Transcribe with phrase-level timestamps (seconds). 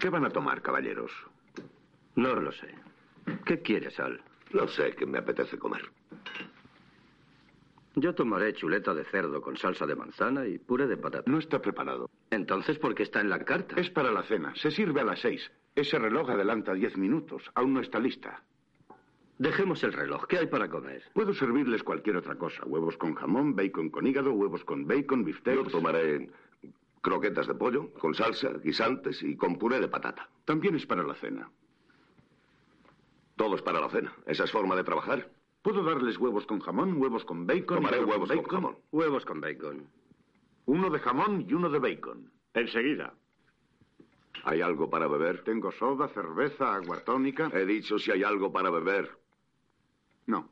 [0.00, 1.10] ¿Qué van a tomar, caballeros?
[2.14, 2.74] No lo sé.
[3.44, 4.22] ¿Qué quieres, Al?
[4.52, 5.90] No sé, que me apetece comer.
[7.96, 11.30] Yo tomaré chuleta de cerdo con salsa de manzana y puré de patata.
[11.30, 12.10] No está preparado.
[12.30, 13.80] Entonces, ¿por qué está en la carta?
[13.80, 14.52] Es para la cena.
[14.56, 15.50] Se sirve a las seis.
[15.74, 17.42] Ese reloj adelanta diez minutos.
[17.54, 18.42] Aún no está lista.
[19.38, 20.26] Dejemos el reloj.
[20.26, 21.02] ¿Qué hay para comer?
[21.12, 22.64] Puedo servirles cualquier otra cosa.
[22.66, 25.56] Huevos con jamón, bacon con hígado, huevos con bacon, biftecs...
[25.56, 26.30] Yo tomaré
[27.00, 30.28] croquetas de pollo, con salsa, guisantes y con puré de patata.
[30.44, 31.50] También es para la cena.
[33.36, 34.14] Todo es para la cena.
[34.26, 35.28] ¿Esa es forma de trabajar?
[35.62, 37.78] Puedo darles huevos con jamón, huevos con bacon...
[37.78, 38.76] Tomaré huevos con jamón.
[38.92, 39.88] Huevos con bacon.
[40.66, 42.30] Uno de jamón y uno de bacon.
[42.54, 43.12] Enseguida.
[44.44, 45.42] ¿Hay algo para beber?
[45.42, 47.50] Tengo soda, cerveza, agua tónica.
[47.52, 49.23] He dicho si hay algo para beber.
[50.26, 50.48] No.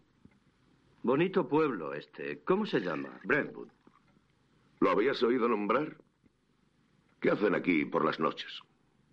[1.02, 2.40] Bonito pueblo este.
[2.44, 3.20] ¿Cómo se llama?
[3.24, 3.68] Brentwood.
[4.80, 5.96] ¿Lo habías oído nombrar?
[7.20, 8.60] ¿Qué hacen aquí por las noches?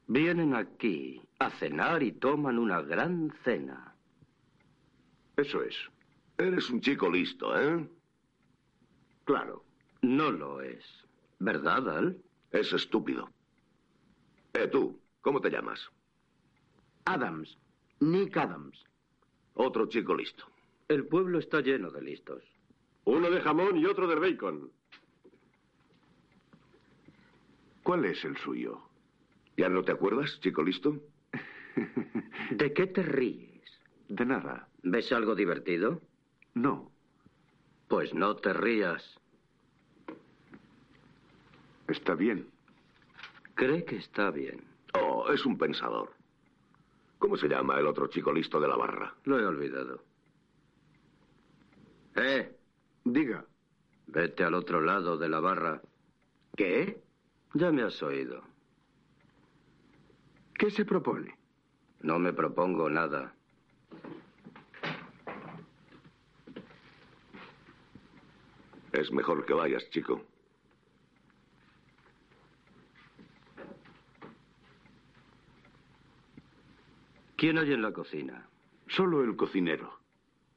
[0.07, 3.95] Vienen aquí a cenar y toman una gran cena.
[5.37, 5.75] Eso es.
[6.37, 7.87] Eres un chico listo, ¿eh?
[9.25, 9.63] Claro.
[10.01, 10.83] No lo es.
[11.39, 12.17] ¿Verdad, Al?
[12.51, 13.29] Es estúpido.
[14.53, 15.79] Eh, tú, ¿cómo te llamas?
[17.05, 17.57] Adams.
[17.99, 18.83] Nick Adams.
[19.53, 20.45] Otro chico listo.
[20.87, 22.43] El pueblo está lleno de listos.
[23.05, 24.71] Uno de jamón y otro de bacon.
[27.83, 28.81] ¿Cuál es el suyo?
[29.57, 30.95] ¿Ya no te acuerdas, chico listo?
[32.51, 33.63] ¿De qué te ríes?
[34.07, 34.67] De nada.
[34.83, 36.01] ¿Ves algo divertido?
[36.53, 36.91] No.
[37.87, 39.19] Pues no te rías.
[41.87, 42.47] Está bien.
[43.55, 44.63] Cree que está bien.
[44.93, 46.18] Oh, es un pensador.
[47.19, 49.13] ¿Cómo se llama el otro chico listo de la barra?
[49.25, 50.01] Lo he olvidado.
[52.15, 52.55] ¡Eh!
[53.03, 53.45] Diga.
[54.07, 55.81] Vete al otro lado de la barra.
[56.55, 57.01] ¿Qué?
[57.53, 58.41] Ya me has oído.
[60.57, 61.37] ¿Qué se propone?
[62.01, 63.33] No me propongo nada.
[68.93, 70.21] Es mejor que vayas, chico.
[77.39, 78.45] ¿Quién hay en la cocina?
[78.89, 79.97] Solo el cocinero.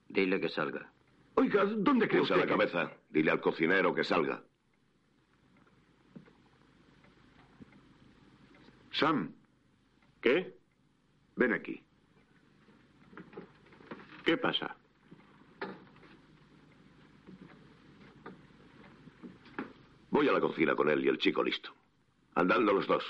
[0.08, 0.90] Dile que salga.
[1.36, 2.96] Oiga, ¿dónde cree Usa usted la que- cabeza.
[3.10, 4.42] Dile al cocinero que salga.
[8.90, 9.32] Sam,
[10.20, 10.54] ¿Qué?
[11.36, 11.80] ven aquí.
[14.24, 14.76] ¿Qué pasa?
[20.10, 21.72] Voy a la cocina con él y el chico listo.
[22.34, 23.04] Andando los dos.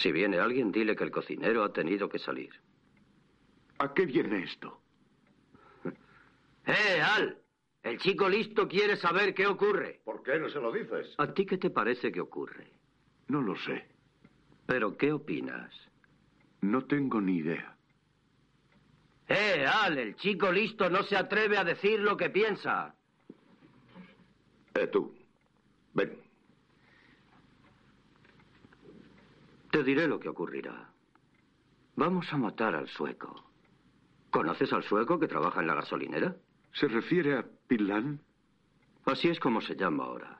[0.00, 2.50] Si viene alguien, dile que el cocinero ha tenido que salir.
[3.78, 4.80] ¿A qué viene esto?
[6.66, 7.36] ¡Eh, Al!
[7.82, 10.00] El chico listo quiere saber qué ocurre.
[10.04, 11.14] ¿Por qué no se lo dices?
[11.18, 12.66] ¿A ti qué te parece que ocurre?
[13.28, 13.88] No lo sé.
[14.66, 15.72] ¿Pero qué opinas?
[16.62, 17.76] No tengo ni idea.
[19.28, 22.94] ¡Eh, Al, el chico listo no se atreve a decir lo que piensa.
[24.74, 25.14] Eh, tú.
[25.94, 26.18] Ven.
[29.70, 30.90] Te diré lo que ocurrirá.
[31.96, 33.50] Vamos a matar al sueco.
[34.30, 36.36] ¿Conoces al sueco que trabaja en la gasolinera?
[36.72, 38.20] ¿Se refiere a Pilan?
[39.04, 40.38] Así es como se llama ahora.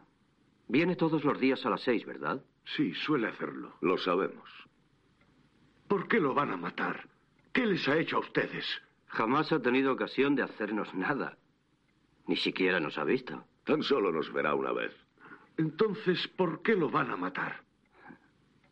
[0.68, 2.42] Viene todos los días a las seis, ¿verdad?
[2.76, 3.74] Sí, suele hacerlo.
[3.80, 4.48] Lo sabemos.
[5.88, 7.08] ¿Por qué lo van a matar?
[7.52, 8.64] ¿Qué les ha hecho a ustedes?
[9.06, 11.36] Jamás ha tenido ocasión de hacernos nada.
[12.26, 13.44] Ni siquiera nos ha visto.
[13.64, 14.94] Tan solo nos verá una vez.
[15.56, 17.64] Entonces, ¿por qué lo van a matar?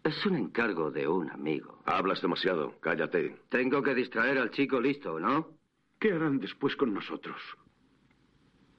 [0.08, 1.82] Es un encargo de un amigo.
[1.84, 2.80] Hablas demasiado.
[2.80, 3.42] Cállate.
[3.50, 5.48] Tengo que distraer al chico listo, ¿no?
[6.00, 7.36] ¿Qué harán después con nosotros?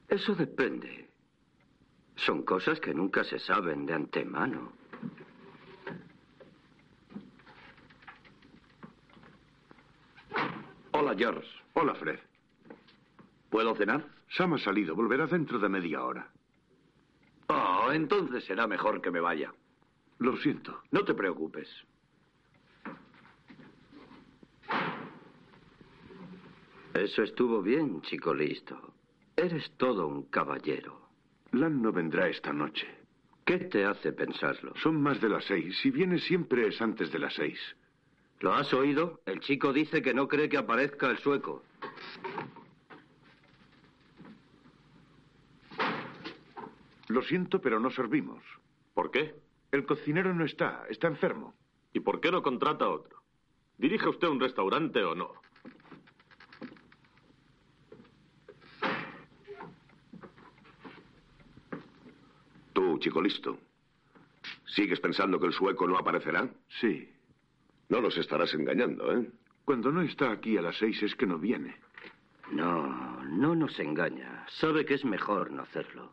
[0.07, 1.07] Eso depende.
[2.15, 4.73] Son cosas que nunca se saben de antemano.
[10.93, 11.47] Hola, George.
[11.73, 12.17] Hola, Fred.
[13.51, 14.03] ¿Puedo cenar?
[14.29, 14.95] Sam ha salido.
[14.95, 16.27] Volverá dentro de media hora.
[17.49, 19.53] Oh, entonces será mejor que me vaya.
[20.19, 20.83] Lo siento.
[20.91, 21.67] No te preocupes.
[26.93, 28.93] Eso estuvo bien, chico listo.
[29.35, 31.09] Eres todo un caballero.
[31.51, 32.87] Lan no vendrá esta noche.
[33.45, 34.73] ¿Qué te hace pensarlo?
[34.75, 35.77] Son más de las seis.
[35.81, 37.59] Si viene siempre es antes de las seis.
[38.41, 39.21] ¿Lo has oído?
[39.25, 41.63] El chico dice que no cree que aparezca el sueco.
[47.07, 48.43] Lo siento, pero no servimos.
[48.93, 49.35] ¿Por qué?
[49.71, 50.85] El cocinero no está.
[50.89, 51.53] Está enfermo.
[51.93, 53.21] ¿Y por qué no contrata a otro?
[53.77, 55.31] ¿Dirige usted un restaurante o no?
[62.73, 63.57] Tú, chico listo.
[64.65, 66.49] ¿Sigues pensando que el sueco no aparecerá?
[66.79, 67.09] Sí.
[67.89, 69.31] No nos estarás engañando, ¿eh?
[69.65, 71.75] Cuando no está aquí a las seis es que no viene.
[72.51, 74.45] No, no nos engaña.
[74.49, 76.11] Sabe que es mejor no hacerlo.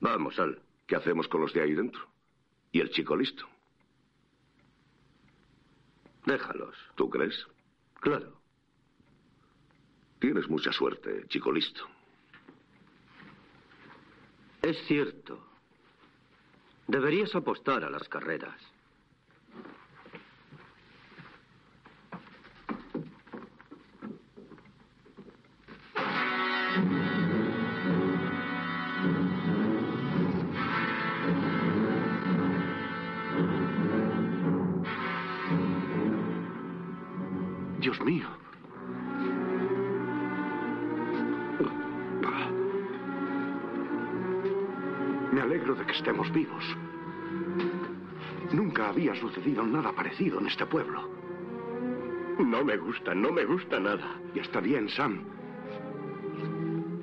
[0.00, 0.60] Vamos, Al.
[0.86, 2.06] ¿Qué hacemos con los de ahí dentro?
[2.72, 3.46] ¿Y el chico listo?
[6.24, 6.76] Déjalos.
[6.94, 7.46] ¿Tú crees?
[8.00, 8.40] Claro.
[10.18, 11.86] Tienes mucha suerte, chico listo.
[14.62, 15.46] Es cierto.
[16.88, 18.60] Deberías apostar a las carreras.
[49.54, 51.08] Nada parecido en este pueblo.
[52.38, 54.20] No me gusta, no me gusta nada.
[54.34, 55.20] Ya está bien, Sam.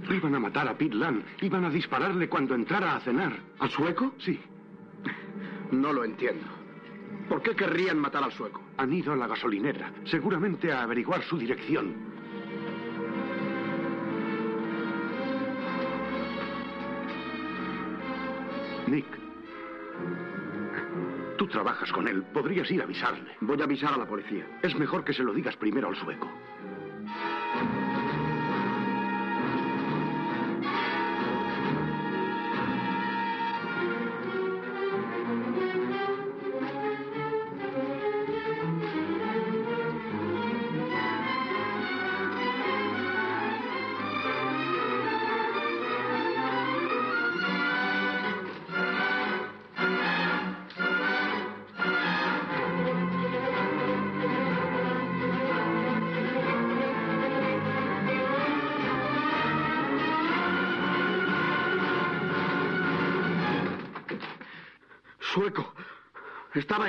[0.09, 1.23] Iban a matar a Pete Lan.
[1.41, 3.33] Iban a dispararle cuando entrara a cenar.
[3.59, 4.13] ¿Al sueco?
[4.19, 4.39] Sí.
[5.71, 6.45] No lo entiendo.
[7.29, 8.61] ¿Por qué querrían matar al sueco?
[8.77, 11.95] Han ido a la gasolinera, seguramente a averiguar su dirección.
[18.87, 19.22] Nick,
[21.53, 22.23] trabajas con él.
[22.33, 23.31] Podrías ir a avisarle.
[23.39, 24.45] Voy a avisar a la policía.
[24.61, 26.29] Es mejor que se lo digas primero al sueco.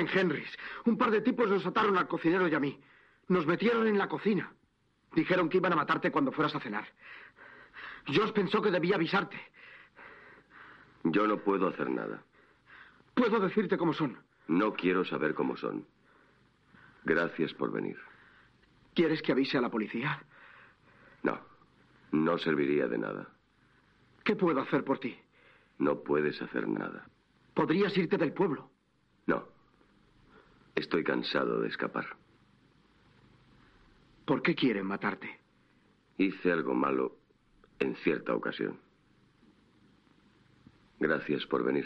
[0.05, 0.57] En Henry's.
[0.85, 2.79] Un par de tipos nos ataron al cocinero y a mí.
[3.27, 4.51] Nos metieron en la cocina.
[5.13, 6.85] Dijeron que iban a matarte cuando fueras a cenar.
[8.07, 9.37] Josh pensó que debía avisarte.
[11.03, 12.23] Yo no puedo hacer nada.
[13.13, 14.17] Puedo decirte cómo son.
[14.47, 15.85] No quiero saber cómo son.
[17.03, 17.97] Gracias por venir.
[18.93, 20.23] ¿Quieres que avise a la policía?
[21.23, 21.39] No,
[22.11, 23.27] no serviría de nada.
[24.23, 25.17] ¿Qué puedo hacer por ti?
[25.77, 27.07] No puedes hacer nada.
[27.53, 28.69] Podrías irte del pueblo.
[29.27, 29.54] No.
[30.75, 32.05] Estoy cansado de escapar.
[34.25, 35.39] ¿Por qué quieren matarte?
[36.17, 37.15] Hice algo malo
[37.79, 38.79] en cierta ocasión.
[40.99, 41.85] Gracias por venir.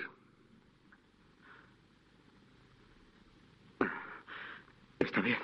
[5.00, 5.38] Está bien.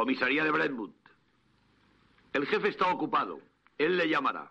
[0.00, 0.92] Comisaría de Brentwood.
[2.32, 3.38] El jefe está ocupado.
[3.76, 4.50] Él le llamará.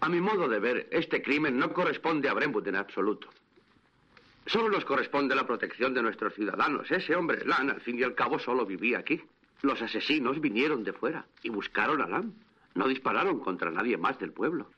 [0.00, 3.30] A mi modo de ver, este crimen no corresponde a Brentwood en absoluto.
[4.44, 6.90] Solo nos corresponde la protección de nuestros ciudadanos.
[6.90, 9.18] Ese hombre, Lan, al fin y al cabo, solo vivía aquí.
[9.62, 12.34] Los asesinos vinieron de fuera y buscaron a Lan.
[12.74, 14.68] No dispararon contra nadie más del pueblo.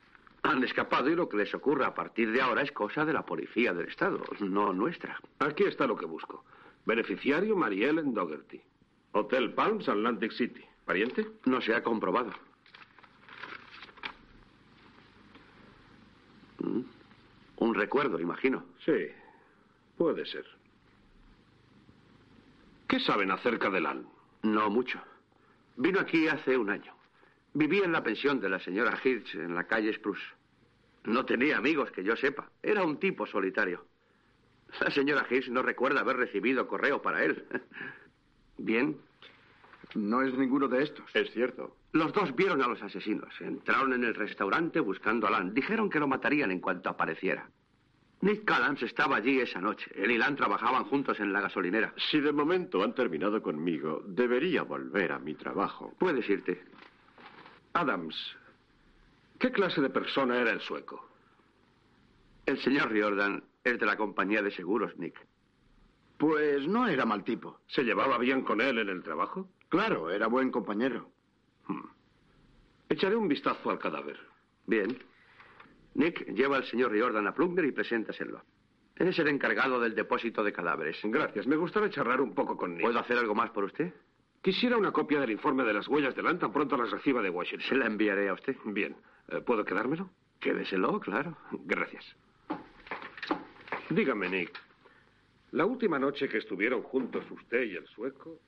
[0.43, 3.25] Han escapado y lo que les ocurra a partir de ahora es cosa de la
[3.25, 5.19] policía del Estado, no nuestra.
[5.39, 6.45] Aquí está lo que busco.
[6.85, 8.61] Beneficiario Mariellen Dougherty.
[9.13, 10.63] Hotel Palms, Atlantic City.
[10.85, 11.27] ¿Pariente?
[11.45, 12.31] No se ha comprobado.
[16.59, 16.81] Mm.
[17.57, 18.65] Un recuerdo, imagino.
[18.83, 19.07] Sí,
[19.97, 20.45] puede ser.
[22.87, 24.07] ¿Qué saben acerca de Lan?
[24.43, 24.99] No mucho.
[25.77, 26.93] Vino aquí hace un año.
[27.53, 30.23] Vivía en la pensión de la señora Hirsch en la calle Spruce.
[31.03, 32.49] No tenía amigos que yo sepa.
[32.61, 33.85] Era un tipo solitario.
[34.79, 37.45] La señora Hirsch no recuerda haber recibido correo para él.
[38.57, 38.97] Bien.
[39.95, 41.05] No es ninguno de estos.
[41.13, 41.75] Es cierto.
[41.91, 43.29] Los dos vieron a los asesinos.
[43.41, 45.53] Entraron en el restaurante buscando a Lan.
[45.53, 47.49] Dijeron que lo matarían en cuanto apareciera.
[48.21, 49.91] Nick Callams estaba allí esa noche.
[49.95, 51.93] Él y Lan trabajaban juntos en la gasolinera.
[52.09, 55.93] Si de momento han terminado conmigo, debería volver a mi trabajo.
[55.97, 56.63] Puedes irte.
[57.73, 58.15] Adams,
[59.39, 61.09] ¿qué clase de persona era el sueco?
[62.45, 65.15] El señor Riordan es de la compañía de seguros, Nick.
[66.17, 67.61] Pues no era mal tipo.
[67.67, 69.49] ¿Se llevaba bien con él en el trabajo?
[69.69, 71.09] Claro, era buen compañero.
[71.67, 71.87] Hmm.
[72.89, 74.19] Echaré un vistazo al cadáver.
[74.67, 74.97] Bien.
[75.95, 78.43] Nick, lleva al señor Riordan a Plumber y preséntaselo.
[78.97, 80.97] Él es el encargado del depósito de cadáveres.
[81.03, 81.47] Gracias.
[81.47, 82.83] Me gustaría charlar un poco con Nick.
[82.83, 83.93] ¿Puedo hacer algo más por usted?
[84.41, 87.67] Quisiera una copia del informe de las huellas de tan pronto las reciba de Washington.
[87.67, 88.55] Se la enviaré a usted.
[88.65, 88.95] Bien.
[89.27, 90.09] Eh, ¿Puedo quedármelo?
[90.39, 91.37] Quédeselo, claro.
[91.51, 92.15] Gracias.
[93.93, 94.51] Dígame, Nick.
[95.51, 98.39] La última noche que estuvieron juntos usted y el sueco.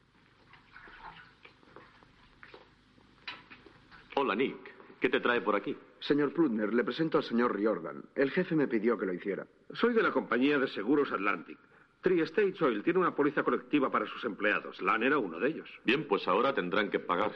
[4.16, 4.74] Hola, Nick.
[5.02, 5.76] ¿Qué te trae por aquí?
[6.00, 8.06] Señor Plutner, le presento al señor Riordan.
[8.16, 9.46] El jefe me pidió que lo hiciera.
[9.74, 11.58] Soy de la compañía de seguros Atlantic.
[12.02, 14.82] Tri-State Oil tiene una póliza colectiva para sus empleados.
[14.82, 15.70] Lan era uno de ellos.
[15.84, 17.34] Bien, pues ahora tendrán que pagar.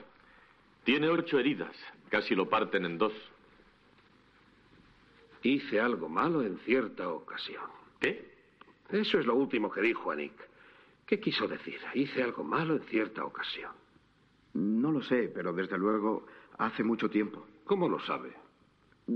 [0.85, 1.75] Tiene ocho heridas.
[2.09, 3.13] Casi lo parten en dos.
[5.43, 7.86] Hice algo malo en cierta ocasión.
[7.99, 8.35] ¿Qué?
[8.89, 10.33] Eso es lo último que dijo a Nick.
[11.05, 11.79] ¿Qué quiso decir?
[11.93, 13.71] Hice algo malo en cierta ocasión.
[14.53, 16.25] No lo sé, pero desde luego
[16.57, 17.45] hace mucho tiempo.
[17.65, 18.33] ¿Cómo lo sabe?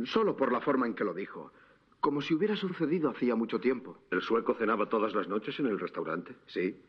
[0.05, 1.51] Solo por la forma en que lo dijo.
[1.99, 3.97] Como si hubiera sucedido hacía mucho tiempo.
[4.09, 6.35] ¿El sueco cenaba todas las noches en el restaurante?
[6.47, 6.81] Sí.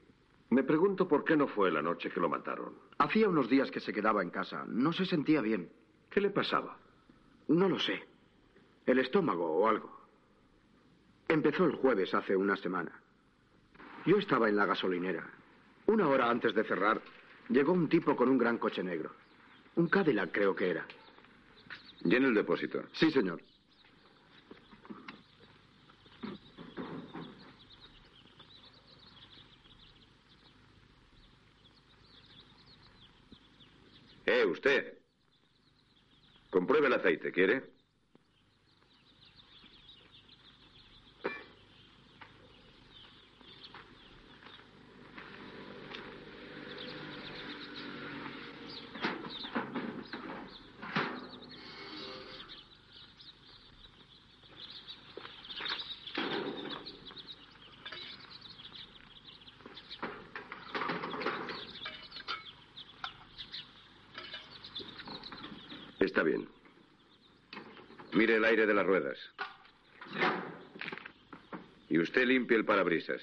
[0.50, 2.74] Me pregunto por qué no fue la noche que lo mataron.
[2.98, 4.64] Hacía unos días que se quedaba en casa.
[4.68, 5.70] No se sentía bien.
[6.10, 6.76] ¿Qué le pasaba?
[7.48, 8.06] No lo sé.
[8.86, 10.01] El estómago o algo.
[11.32, 12.92] Empezó el jueves hace una semana.
[14.04, 15.30] Yo estaba en la gasolinera.
[15.86, 17.00] Una hora antes de cerrar,
[17.48, 19.14] llegó un tipo con un gran coche negro.
[19.76, 20.86] Un Cadillac creo que era.
[22.02, 22.84] Llena el depósito.
[22.92, 23.40] Sí, señor.
[34.26, 34.98] Eh, usted.
[36.50, 37.72] Compruebe el aceite, ¿quiere?
[68.32, 69.18] El aire de las ruedas.
[71.90, 73.20] Y usted limpie el parabrisas.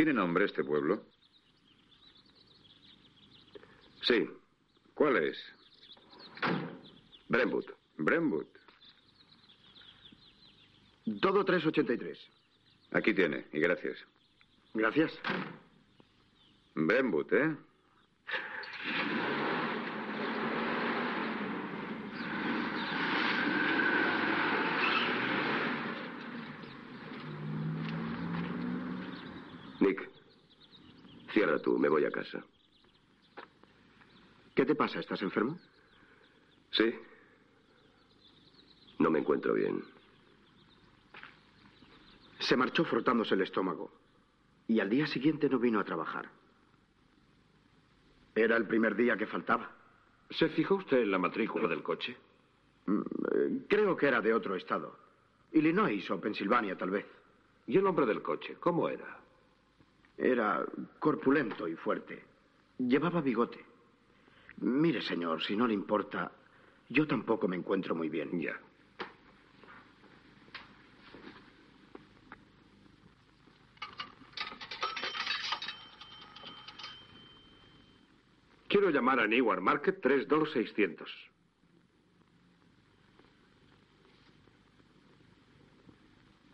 [0.00, 1.04] ¿Tiene nombre este pueblo?
[4.00, 4.30] Sí.
[4.94, 5.36] ¿Cuál es?
[7.28, 7.66] Brentwood.
[7.98, 8.46] Brentwood.
[11.20, 12.18] Todo 383.
[12.92, 13.98] Aquí tiene, y gracias.
[14.72, 15.12] Gracias.
[16.74, 17.56] Brentwood, ¿eh?
[31.60, 32.44] Tú, me voy a casa.
[34.54, 35.00] ¿Qué te pasa?
[35.00, 35.58] ¿Estás enfermo?
[36.70, 36.94] Sí.
[38.98, 39.82] No me encuentro bien.
[42.40, 43.90] Se marchó frotándose el estómago
[44.66, 46.30] y al día siguiente no vino a trabajar.
[48.34, 49.70] Era el primer día que faltaba.
[50.30, 52.16] ¿Se fijó usted en la matrícula del coche?
[52.86, 54.96] Mm, eh, Creo que era de otro estado.
[55.52, 57.06] Illinois o Pensilvania, tal vez.
[57.66, 58.56] ¿Y el hombre del coche?
[58.60, 59.19] ¿Cómo era?
[60.20, 60.66] Era
[60.98, 62.22] corpulento y fuerte.
[62.76, 63.64] Llevaba bigote.
[64.58, 66.30] Mire, señor, si no le importa,
[66.90, 68.38] yo tampoco me encuentro muy bien.
[68.38, 68.60] Ya.
[78.68, 81.06] Quiero llamar a Newark Market 32600.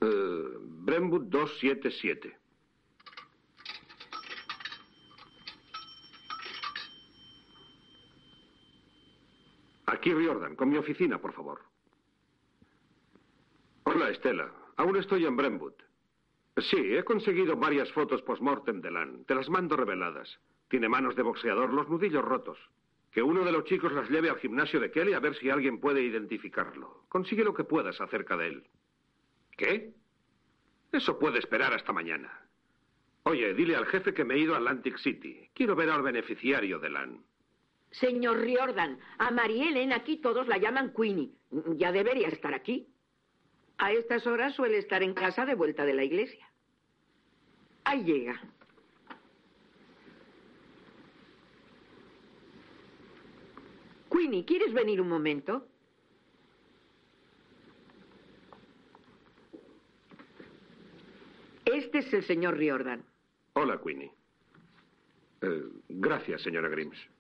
[0.03, 2.46] Eh, Brentwood 277.
[10.07, 11.63] Aquí Riordan, con mi oficina, por favor.
[13.83, 14.53] Hola, Estela.
[14.77, 15.75] Aún estoy en Brentwood.
[16.59, 19.25] Sí, he conseguido varias fotos post-mortem de Lan.
[19.25, 20.39] Te las mando reveladas.
[20.69, 22.57] Tiene manos de boxeador, los nudillos rotos.
[23.11, 25.81] Que uno de los chicos las lleve al gimnasio de Kelly a ver si alguien
[25.81, 27.03] puede identificarlo.
[27.09, 28.69] Consigue lo que puedas acerca de él.
[29.57, 29.93] ¿Qué?
[30.93, 32.47] Eso puede esperar hasta mañana.
[33.25, 35.51] Oye, dile al jefe que me he ido a Atlantic City.
[35.53, 37.25] Quiero ver al beneficiario de Lan.
[38.01, 41.31] Señor Riordan, a Mariellen aquí todos la llaman Queenie.
[41.77, 42.89] Ya debería estar aquí.
[43.79, 46.47] A estas horas suele estar en casa de vuelta de la iglesia.
[47.85, 48.41] Ahí llega.
[54.11, 55.67] Queenie, ¿quieres venir un momento?
[61.65, 63.05] Este es el señor Riordan.
[63.55, 64.13] Hola, Queenie.
[65.41, 66.97] Eh, gracias, señora Grims.
[66.97, 67.11] Eh,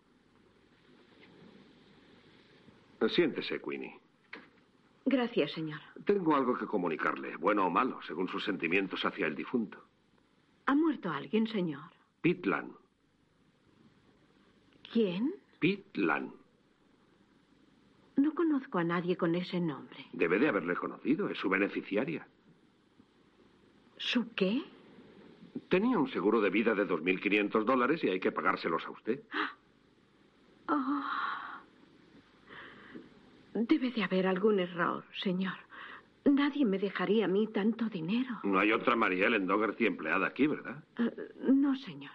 [3.09, 3.99] Siéntese, Queenie.
[5.05, 5.81] Gracias, señor.
[6.05, 9.79] Tengo algo que comunicarle, bueno o malo, según sus sentimientos hacia el difunto.
[10.67, 11.85] ¿Ha muerto alguien, señor?
[12.23, 12.73] Pete Lan.
[14.93, 15.35] ¿Quién?
[15.61, 16.33] Pete Lan.
[18.17, 20.07] No conozco a nadie con ese nombre.
[20.13, 22.27] Debe de haberle conocido, es su beneficiaria.
[23.99, 24.63] ¿Su qué?
[25.69, 29.23] Tenía un seguro de vida de 2.500 dólares y hay que pagárselos a usted.
[30.69, 31.03] Oh.
[33.59, 35.55] Debe de haber algún error, señor.
[36.27, 38.41] Nadie me dejaría a mí tanto dinero.
[38.43, 40.85] No hay otra María Ellen Dougherty empleada aquí, ¿verdad?
[40.99, 41.11] Eh,
[41.49, 42.13] no, señor.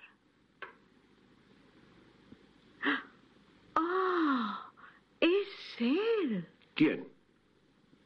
[3.76, 4.58] ¡Oh!
[5.22, 6.46] Es él.
[6.76, 7.08] ¿Quién?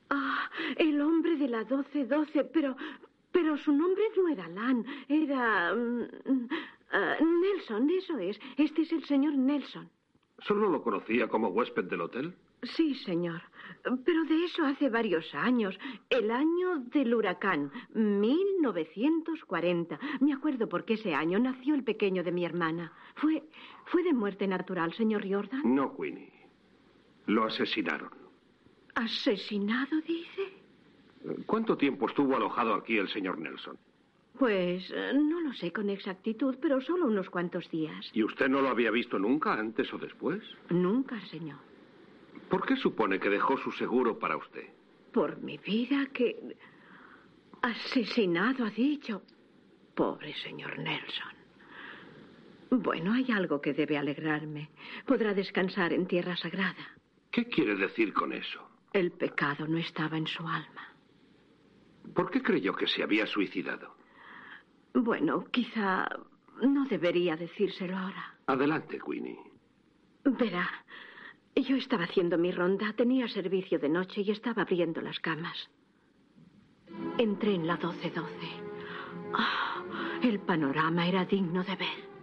[0.09, 2.75] Ah, el hombre de la 1212, pero.
[3.31, 5.73] Pero su nombre no era Lan, era.
[5.75, 6.47] mm,
[6.91, 8.39] ah, Nelson, eso es.
[8.57, 9.89] Este es el señor Nelson.
[10.39, 12.33] ¿Solo lo conocía como huésped del hotel?
[12.65, 13.41] Sí, señor.
[14.03, 15.77] Pero de eso hace varios años.
[16.09, 19.99] El año del huracán, 1940.
[20.21, 22.91] Me acuerdo porque ese año nació el pequeño de mi hermana.
[23.15, 23.43] Fue,
[23.85, 25.75] fue de muerte natural, señor Riordan.
[25.75, 26.31] No, Queenie.
[27.27, 28.09] Lo asesinaron.
[28.95, 30.53] ¿Asesinado, dice?
[31.45, 33.77] ¿Cuánto tiempo estuvo alojado aquí el señor Nelson?
[34.37, 38.09] Pues eh, no lo sé con exactitud, pero solo unos cuantos días.
[38.13, 40.43] ¿Y usted no lo había visto nunca, antes o después?
[40.69, 41.57] Nunca, señor.
[42.55, 44.69] ¿Por qué supone que dejó su seguro para usted?
[45.11, 46.55] Por mi vida que...
[47.61, 49.23] Asesinado, ha dicho.
[49.93, 51.33] Pobre señor Nelson.
[52.69, 54.69] Bueno, hay algo que debe alegrarme.
[55.05, 56.95] Podrá descansar en tierra sagrada.
[57.29, 58.65] ¿Qué quiere decir con eso?
[58.93, 60.93] El pecado no estaba en su alma.
[62.13, 63.97] ¿Por qué creyó que se había suicidado?
[64.93, 66.07] Bueno, quizá
[66.61, 68.37] no debería decírselo ahora.
[68.47, 69.37] Adelante, Queenie.
[70.23, 70.69] Verá,
[71.63, 75.69] yo estaba haciendo mi ronda, tenía servicio de noche y estaba abriendo las camas.
[77.17, 78.29] Entré en la 1212.
[79.33, 79.83] Ah,
[80.21, 82.15] el panorama era digno de ver.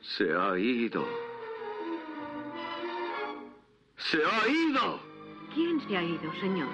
[0.00, 1.27] Se ha ido.
[4.10, 5.00] Se ha ido.
[5.54, 6.68] ¿Quién se ha ido, señor?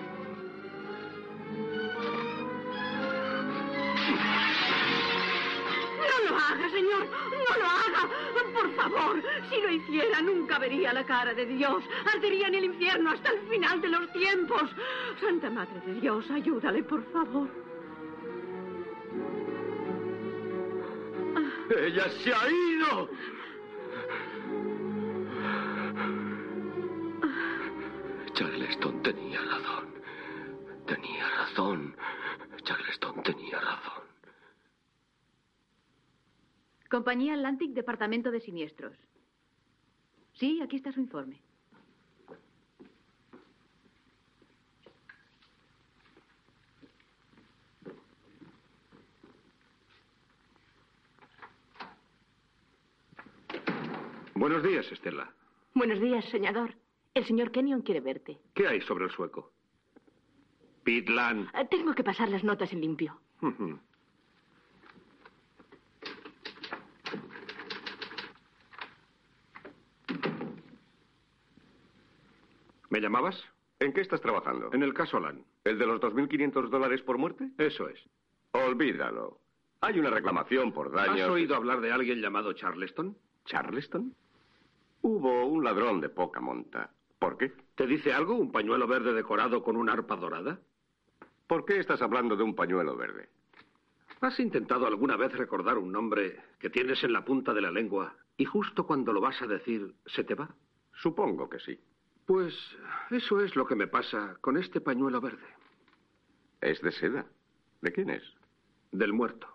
[5.98, 7.08] No lo haga, señor.
[7.32, 8.08] No lo haga.
[8.52, 11.82] Por favor, si lo hiciera, nunca vería la cara de Dios.
[12.14, 14.70] Ardería en el infierno hasta el final de los tiempos.
[15.20, 17.48] Santa Madre de Dios, ayúdale, por favor.
[21.76, 23.08] ¡Ella se ha ido!
[29.04, 29.84] Tenía razón.
[30.86, 31.96] Tenía razón.
[32.64, 34.04] Charleston tenía razón.
[36.90, 38.96] Compañía Atlantic, Departamento de Siniestros.
[40.32, 41.40] Sí, aquí está su informe.
[54.34, 55.32] Buenos días, Estela.
[55.74, 56.83] Buenos días, soñador.
[57.14, 58.40] El señor Kenyon quiere verte.
[58.54, 59.52] ¿Qué hay sobre el sueco?
[60.82, 61.48] Pitland.
[61.54, 63.20] Eh, Tengo que pasar las notas en limpio.
[72.90, 73.42] ¿Me llamabas?
[73.80, 74.70] ¿En qué estás trabajando?
[74.72, 75.44] En el caso Lan.
[75.64, 77.50] ¿El de los 2.500 dólares por muerte?
[77.58, 77.98] Eso es.
[78.52, 79.38] Olvídalo.
[79.80, 81.20] Hay una reclamación por daños.
[81.22, 83.16] ¿Has oído hablar de alguien llamado Charleston?
[83.46, 84.14] ¿Charleston?
[85.02, 86.93] Hubo un ladrón de poca monta.
[87.24, 87.52] ¿Por qué?
[87.74, 90.60] ¿Te dice algo un pañuelo verde decorado con una arpa dorada?
[91.46, 93.30] ¿Por qué estás hablando de un pañuelo verde?
[94.20, 98.14] ¿Has intentado alguna vez recordar un nombre que tienes en la punta de la lengua
[98.36, 100.54] y justo cuando lo vas a decir se te va?
[100.92, 101.80] Supongo que sí.
[102.26, 102.54] Pues
[103.10, 105.48] eso es lo que me pasa con este pañuelo verde.
[106.60, 107.24] ¿Es de seda?
[107.80, 108.22] ¿De quién es?
[108.92, 109.48] Del muerto.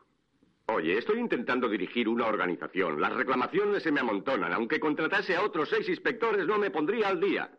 [0.65, 2.99] Oye, estoy intentando dirigir una organización.
[2.99, 4.53] Las reclamaciones se me amontonan.
[4.53, 7.51] Aunque contratase a otros seis inspectores, no me pondría al día.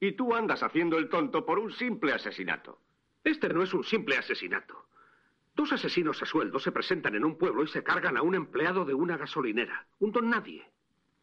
[0.00, 2.80] Y tú andas haciendo el tonto por un simple asesinato.
[3.22, 4.86] Este no es un simple asesinato.
[5.54, 8.84] Dos asesinos a sueldo se presentan en un pueblo y se cargan a un empleado
[8.84, 9.86] de una gasolinera.
[9.98, 10.64] Un don nadie.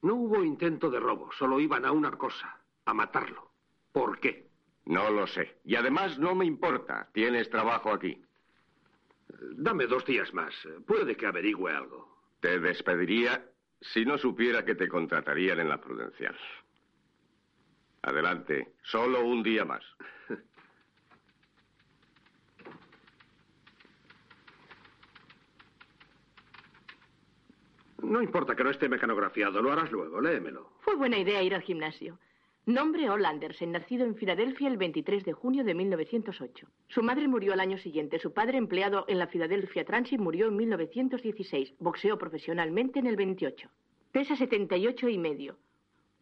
[0.04, 3.50] No hubo intento de robo, solo iban a una cosa, a matarlo.
[3.92, 4.48] ¿Por qué?
[4.86, 5.58] No lo sé.
[5.66, 7.10] Y además no me importa.
[7.14, 8.22] Tienes trabajo aquí.
[9.56, 10.54] Dame dos días más.
[10.86, 12.08] Puede que averigüe algo.
[12.40, 13.44] Te despediría
[13.82, 16.38] si no supiera que te contratarían en la prudencial.
[18.02, 18.74] Adelante.
[18.84, 19.84] Solo un día más.
[28.02, 30.72] No importa que no esté mecanografiado, lo harás luego, léemelo.
[30.80, 32.18] Fue buena idea ir al gimnasio.
[32.66, 36.68] Nombre Ol Andersen, nacido en Filadelfia el 23 de junio de 1908.
[36.88, 38.20] Su madre murió al año siguiente.
[38.20, 41.76] Su padre, empleado en la Philadelphia Transit, murió en 1916.
[41.80, 43.70] Boxeó profesionalmente en el 28.
[44.12, 45.58] Pesa 78 y medio.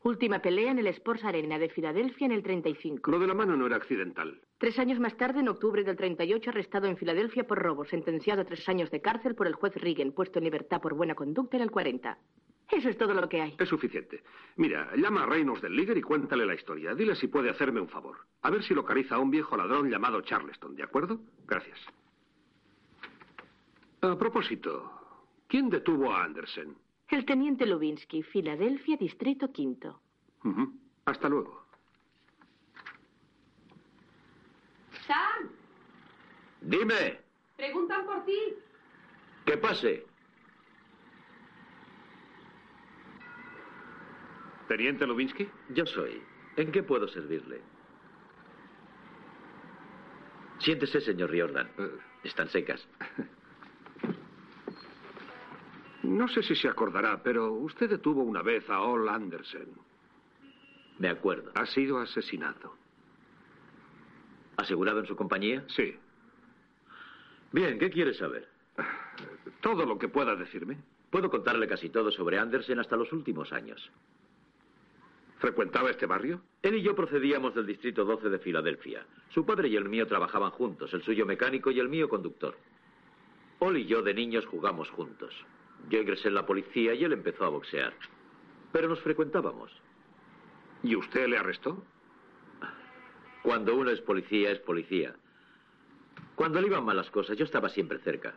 [0.05, 3.09] Última pelea en el Sports Arena de Filadelfia en el 35.
[3.09, 4.39] Lo de la mano no era accidental.
[4.59, 8.45] Tres años más tarde, en octubre del 38, arrestado en Filadelfia por robo, sentenciado a
[8.45, 11.63] tres años de cárcel por el juez Reagan, puesto en libertad por buena conducta en
[11.63, 12.19] el 40.
[12.69, 13.55] Eso es todo lo que hay.
[13.57, 14.21] Es suficiente.
[14.57, 16.93] Mira, llama a Reynolds del Liger y cuéntale la historia.
[16.93, 18.17] Dile si puede hacerme un favor.
[18.43, 21.19] A ver si localiza a un viejo ladrón llamado Charleston, ¿de acuerdo?
[21.47, 21.79] Gracias.
[24.01, 24.91] A propósito,
[25.47, 26.75] ¿quién detuvo a Andersen?
[27.09, 30.01] El teniente Lubinsky, Filadelfia, Distrito Quinto.
[31.05, 31.65] Hasta luego.
[35.05, 35.49] Sam,
[36.61, 37.19] Dime,
[37.57, 38.55] preguntan por ti.
[39.45, 40.05] ¿qué pase?
[44.67, 45.47] ¿Teniente Lubinsky?
[45.69, 46.21] Yo soy.
[46.57, 47.61] ¿En qué puedo servirle?
[50.59, 51.69] Siéntese, señor Riordan.
[52.23, 52.87] Están secas.
[56.05, 59.67] No sé si se acordará, pero usted detuvo una vez a Ol Andersen.
[60.99, 61.51] Me acuerdo.
[61.55, 62.75] Ha sido asesinado.
[64.57, 65.65] ¿Asegurado en su compañía?
[65.67, 65.95] Sí.
[67.51, 68.47] Bien, ¿qué quiere saber?
[69.61, 70.77] Todo lo que pueda decirme.
[71.09, 73.91] Puedo contarle casi todo sobre Andersen hasta los últimos años.
[75.39, 76.41] ¿Frecuentaba este barrio?
[76.61, 79.05] Él y yo procedíamos del Distrito 12 de Filadelfia.
[79.29, 82.57] Su padre y el mío trabajaban juntos, el suyo mecánico y el mío conductor.
[83.59, 85.33] Ol y yo de niños jugamos juntos.
[85.89, 87.93] Yo ingresé en la policía y él empezó a boxear.
[88.71, 89.71] Pero nos frecuentábamos.
[90.83, 91.83] ¿Y usted le arrestó?
[93.43, 95.15] Cuando uno es policía, es policía.
[96.35, 98.33] Cuando le iban mal las cosas, yo estaba siempre cerca.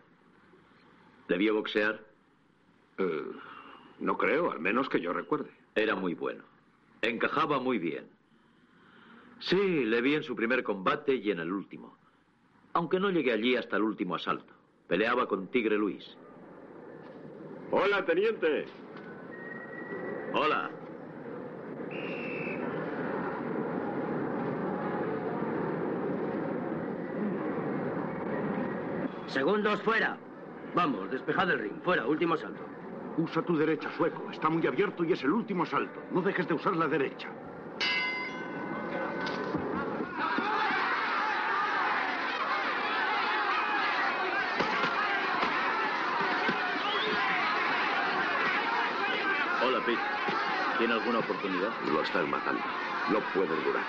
[1.29, 2.01] ¿Le vio boxear?
[2.99, 3.27] Eh,
[4.01, 5.51] no creo, al menos que yo recuerde.
[5.75, 6.45] Era muy bueno.
[7.03, 8.07] Encajaba muy bien.
[9.41, 11.97] Sí, le vi en su primer combate y en el último.
[12.73, 14.53] Aunque no llegué allí hasta el último asalto.
[14.89, 16.17] Peleaba con Tigre Luis.
[17.71, 18.65] Hola, teniente.
[20.33, 20.71] Hola.
[29.27, 30.17] Segundos fuera.
[30.75, 31.83] Vamos, despejad el ring.
[31.83, 32.63] Fuera, último salto.
[33.19, 34.31] Usa tu derecha, sueco.
[34.31, 36.01] Está muy abierto y es el último salto.
[36.11, 37.29] No dejes de usar la derecha.
[49.69, 50.01] Hola, Pete.
[50.79, 51.69] ¿Tiene alguna oportunidad?
[51.93, 52.63] Lo están matando.
[53.11, 53.85] No pueden durar.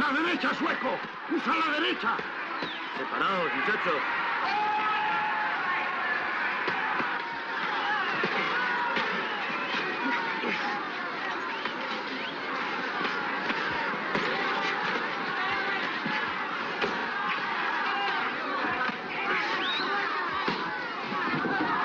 [0.00, 0.98] ¡La derecha, sueco!
[1.30, 2.16] ¡Usa la derecha!
[2.96, 4.02] Separaos, muchachos.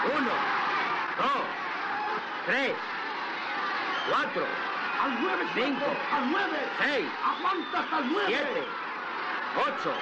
[0.05, 0.31] Uno,
[1.17, 1.43] dos,
[2.45, 2.73] tres,
[4.09, 4.45] cuatro,
[5.01, 5.67] ¡Al nueve, sueco!
[5.67, 5.85] Cinco.
[6.15, 6.59] ¡Al nueve!
[6.79, 8.27] seis, ¡Aguanta hasta el nueve!
[8.27, 8.67] siete,
[9.55, 9.93] ocho,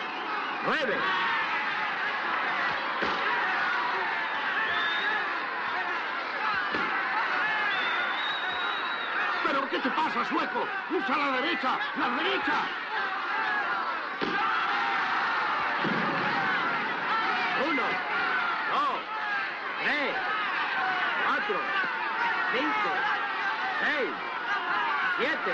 [0.65, 0.95] nueve.
[9.45, 10.65] ¿Pero qué te pasa, sueco?
[10.89, 11.77] ¡Usa la derecha!
[11.97, 12.57] ¡La derecha!
[17.67, 17.83] Uno,
[18.71, 18.99] dos,
[19.83, 20.15] tres,
[21.25, 21.59] cuatro,
[22.53, 22.89] cinco,
[23.83, 24.11] seis,
[25.17, 25.53] siete.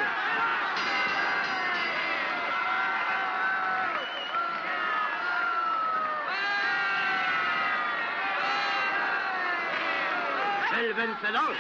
[10.78, 11.56] El vencedor.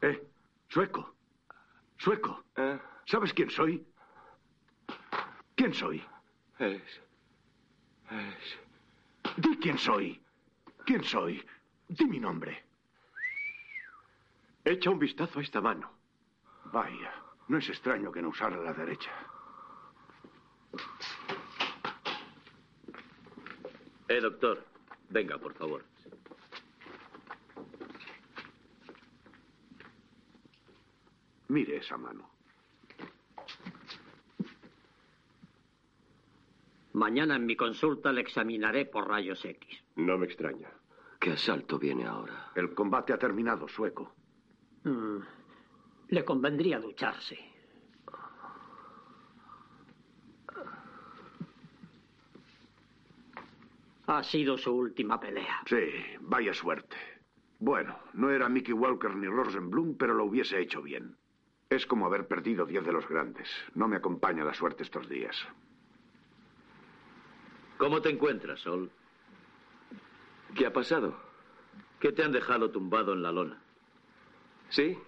[0.00, 0.22] Eh,
[0.68, 1.12] sueco.
[1.98, 2.44] Sueco.
[3.08, 3.86] ¿Sabes quién soy?
[5.56, 6.04] ¿Quién soy?
[6.58, 6.82] Es.
[8.10, 8.58] Es.
[9.38, 10.20] Di quién soy.
[10.84, 11.42] ¿Quién soy?
[11.88, 12.64] Di mi nombre.
[14.62, 15.90] Echa un vistazo a esta mano.
[16.66, 17.14] Vaya,
[17.48, 19.10] no es extraño que no usara la derecha.
[24.08, 24.66] Eh, doctor.
[25.08, 25.82] Venga, por favor.
[31.48, 32.37] Mire esa mano.
[36.98, 39.84] Mañana en mi consulta le examinaré por rayos X.
[39.94, 40.68] No me extraña.
[41.20, 42.50] ¿Qué asalto viene ahora?
[42.56, 44.12] El combate ha terminado, sueco.
[44.82, 45.18] Mm,
[46.08, 47.38] Le convendría ducharse.
[54.06, 55.62] Ha sido su última pelea.
[55.66, 55.76] Sí,
[56.20, 56.96] vaya suerte.
[57.58, 61.16] Bueno, no era Mickey Walker ni Rosenblum, pero lo hubiese hecho bien.
[61.68, 63.48] Es como haber perdido diez de los grandes.
[63.74, 65.36] No me acompaña la suerte estos días.
[67.78, 68.90] ¿Cómo te encuentras, Sol?
[70.54, 71.16] ¿Qué ha pasado?
[72.00, 73.62] ¿Qué te han dejado tumbado en la lona?
[74.68, 74.98] ¿Sí?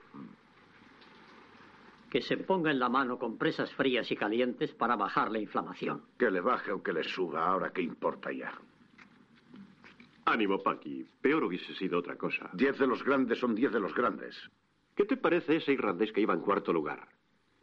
[2.09, 6.03] Que se ponga en la mano compresas frías y calientes para bajar la inflamación.
[6.19, 8.53] Que le baje o que le suba, ahora qué importa ya.
[10.25, 11.07] Ánimo, Paki.
[11.21, 12.51] Peor hubiese sido otra cosa.
[12.53, 14.37] Diez de los grandes son diez de los grandes.
[14.95, 17.09] ¿Qué te parece ese irlandés que iba en cuarto lugar?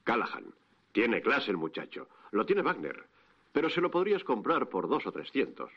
[0.04, 0.54] Callahan.
[0.91, 2.10] Tiene clase el muchacho.
[2.32, 3.06] Lo tiene Wagner.
[3.58, 5.72] Pero se lo podrías comprar por dos o trescientos.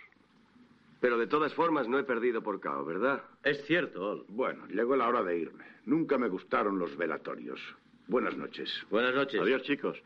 [1.01, 3.25] Pero de todas formas no he perdido por cao, ¿verdad?
[3.43, 4.27] Es cierto, Ol.
[4.29, 5.65] Bueno, llegó la hora de irme.
[5.87, 7.59] Nunca me gustaron los velatorios.
[8.07, 8.71] Buenas noches.
[8.91, 9.41] Buenas noches.
[9.41, 9.99] Adiós, chicos.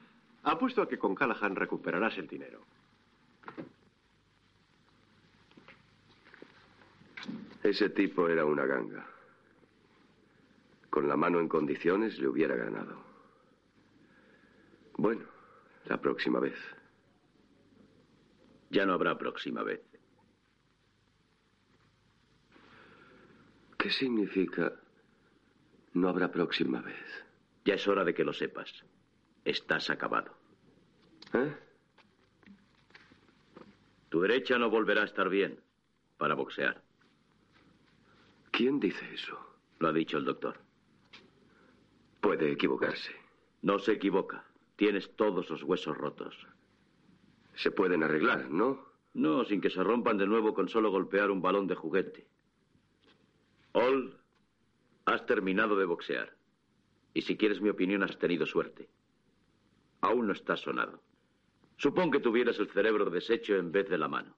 [0.44, 2.60] Apuesto a que con Callahan recuperarás el dinero.
[7.60, 9.04] Ese tipo era una ganga.
[10.90, 13.02] Con la mano en condiciones le hubiera ganado.
[14.96, 15.22] Bueno,
[15.87, 16.54] la próxima vez.
[18.74, 19.82] Ya no habrá próxima vez.
[23.78, 24.72] ¿Qué significa
[25.92, 27.06] no habrá próxima vez?
[27.64, 28.68] Ya es hora de que lo sepas.
[29.44, 30.37] Estás acabado.
[31.34, 31.54] ¿Eh?
[34.08, 35.60] Tu derecha no volverá a estar bien
[36.18, 36.82] para boxear.
[38.50, 39.38] ¿Quién dice eso?
[39.78, 40.58] Lo ha dicho el doctor.
[42.20, 43.14] Puede equivocarse.
[43.62, 44.44] No se equivoca.
[44.74, 46.34] Tienes todos los huesos rotos.
[47.56, 48.84] Se pueden arreglar, ¿no?
[49.14, 52.26] No, sin que se rompan de nuevo con solo golpear un balón de juguete.
[53.72, 54.18] Ol,
[55.04, 56.34] has terminado de boxear.
[57.12, 58.88] Y si quieres mi opinión, has tenido suerte.
[60.00, 61.00] Aún no estás sonado.
[61.76, 64.36] Supón que tuvieras el cerebro deshecho en vez de la mano.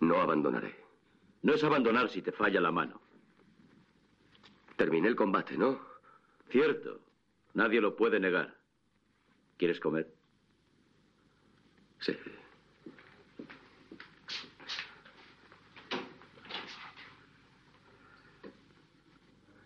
[0.00, 0.74] No abandonaré.
[1.42, 3.00] No es abandonar si te falla la mano.
[4.76, 5.80] Terminé el combate, ¿no?
[6.50, 7.00] Cierto.
[7.58, 8.54] Nadie lo puede negar.
[9.56, 10.14] ¿Quieres comer?
[11.98, 12.16] Sí.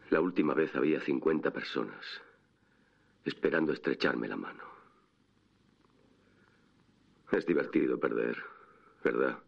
[0.09, 2.03] La última vez había 50 personas
[3.27, 4.65] esperando estrecharme la mano.
[7.31, 8.43] Es divertido perder,
[9.05, 9.39] ¿verdad?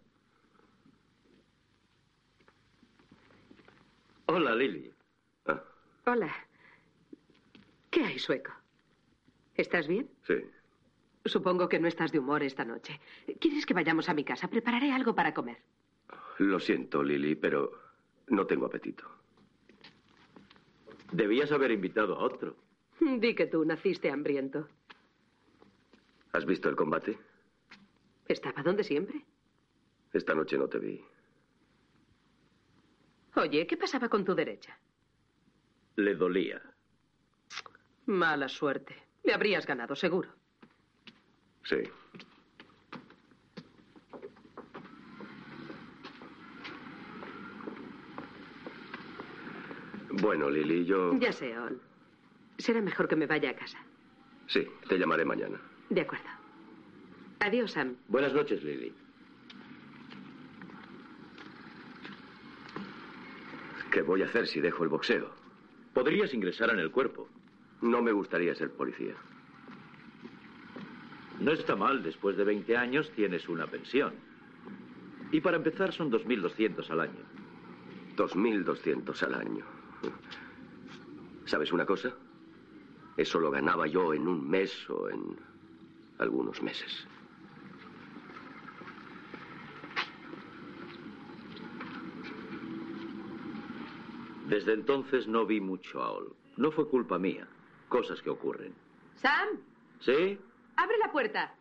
[4.27, 4.93] Hola, Lily.
[5.47, 5.63] Ah.
[6.05, 6.44] Hola.
[7.95, 8.51] ¿Qué hay, sueco?
[9.55, 10.11] ¿Estás bien?
[10.27, 10.35] Sí.
[11.25, 13.01] Supongo que no estás de humor esta noche.
[13.39, 14.49] ¿Quieres que vayamos a mi casa?
[14.49, 15.59] Prepararé algo para comer.
[16.39, 17.71] Lo siento, Lily, pero
[18.27, 19.09] no tengo apetito.
[21.13, 22.57] Debías haber invitado a otro.
[22.99, 24.67] Di que tú naciste hambriento.
[26.33, 27.17] ¿Has visto el combate?
[28.27, 29.25] Estaba donde siempre.
[30.13, 31.01] Esta noche no te vi.
[33.37, 34.77] Oye, ¿qué pasaba con tu derecha?
[35.95, 36.61] Le dolía.
[38.07, 38.95] Mala suerte.
[39.23, 40.29] Le habrías ganado, seguro.
[41.65, 41.77] Sí.
[50.11, 51.19] Bueno, Lily, yo...
[51.19, 51.81] Ya sé, Ol.
[52.59, 53.79] Será mejor que me vaya a casa.
[54.47, 55.61] Sí, te llamaré mañana.
[55.91, 56.29] De acuerdo.
[57.41, 57.97] Adiós, Sam.
[58.09, 58.93] Buenas noches, Lily.
[63.91, 65.31] ¿Qué voy a hacer si dejo el boxeo?
[65.93, 67.29] Podrías ingresar en el cuerpo.
[67.85, 69.15] No me gustaría ser policía.
[71.39, 74.15] No está mal, después de 20 años tienes una pensión.
[75.31, 77.21] Y para empezar son 2.200 al año.
[78.17, 79.65] 2.200 al año.
[81.45, 82.15] ¿Sabes una cosa?
[83.19, 85.37] Eso lo ganaba yo en un mes o en
[86.17, 87.07] algunos meses.
[94.49, 96.35] Desde entonces no vi mucho a Ol.
[96.57, 97.47] No fue culpa mía.
[97.89, 98.75] Cosas que ocurren.
[99.17, 99.49] Sam,
[100.01, 100.39] ¿Sí?
[100.77, 101.55] abre la puerta.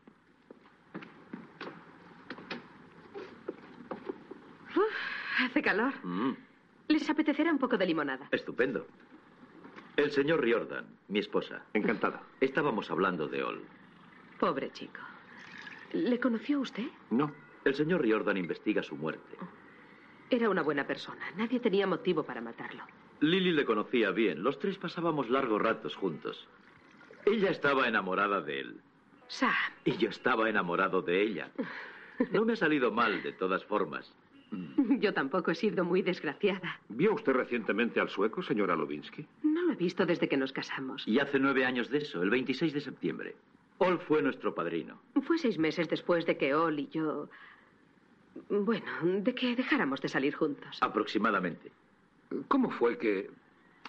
[4.75, 5.93] Uf, hace calor.
[6.03, 6.31] Mm,
[6.87, 8.27] ¿Les apetecerá un poco de limonada?
[8.31, 8.87] estupendo.
[9.95, 11.63] El señor Riordan, mi esposa.
[11.73, 12.23] Encantada.
[12.41, 13.63] Estábamos hablando de Ol.
[14.39, 14.99] Pobre chico.
[15.93, 16.87] ¿Le conoció usted?
[17.11, 17.31] No.
[17.63, 19.37] El señor Riordan investiga su muerte.
[20.31, 21.23] Era una buena persona.
[21.37, 22.83] Nadie tenía motivo para matarlo.
[23.23, 24.43] Lily le conocía bien.
[24.43, 26.45] Los tres pasábamos largos ratos juntos.
[27.25, 28.81] Ella estaba enamorada de él.
[29.29, 29.49] Sam.
[29.85, 31.49] Y yo estaba enamorado de ella.
[32.31, 34.13] No me ha salido mal, de todas formas.
[34.99, 36.79] Yo tampoco he sido muy desgraciada.
[36.89, 39.25] ¿Vio usted recientemente al sueco, señora Lovinsky?
[39.41, 41.07] No lo he visto desde que nos casamos.
[41.07, 43.35] Y hace nueve años de eso, el 26 de septiembre.
[43.79, 45.01] Ol fue nuestro padrino.
[45.23, 47.29] Fue seis meses después de que Ol y yo...
[48.49, 50.77] Bueno, de que dejáramos de salir juntos.
[50.81, 51.71] Aproximadamente.
[52.47, 53.29] ¿Cómo fue que...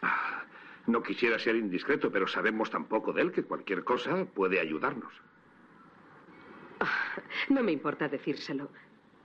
[0.03, 0.45] Ah,
[0.87, 5.13] no quisiera ser indiscreto, pero sabemos tan poco de él que cualquier cosa puede ayudarnos.
[7.49, 8.71] No me importa decírselo,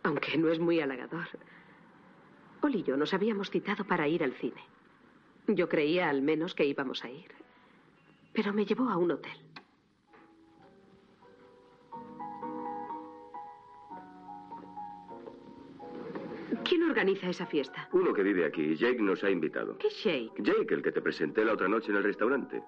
[0.03, 1.27] aunque no es muy halagador.
[2.61, 4.63] Ol y yo nos habíamos citado para ir al cine.
[5.47, 7.31] Yo creía al menos que íbamos a ir.
[8.33, 9.37] Pero me llevó a un hotel.
[16.69, 17.89] ¿Quién organiza esa fiesta?
[17.93, 19.75] Uno que vive aquí, Jake, nos ha invitado.
[19.79, 20.39] ¿Qué Shake?
[20.43, 22.61] Jake, el que te presenté la otra noche en el restaurante.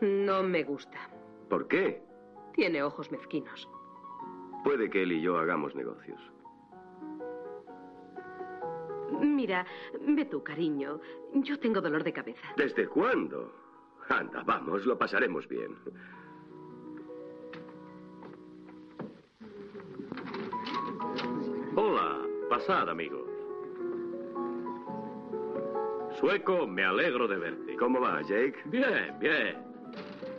[0.00, 1.10] No me gusta.
[1.50, 2.02] ¿Por qué?
[2.54, 3.68] Tiene ojos mezquinos.
[4.64, 6.18] Puede que él y yo hagamos negocios.
[9.20, 9.66] Mira,
[10.00, 10.98] ve tú, cariño.
[11.34, 12.54] Yo tengo dolor de cabeza.
[12.56, 13.52] ¿Desde cuándo?
[14.08, 15.76] Anda, vamos, lo pasaremos bien.
[22.52, 23.26] Pasad, amigos.
[26.20, 27.76] Sueco, me alegro de verte.
[27.76, 28.56] ¿Cómo va, Jake?
[28.66, 29.56] Bien, bien.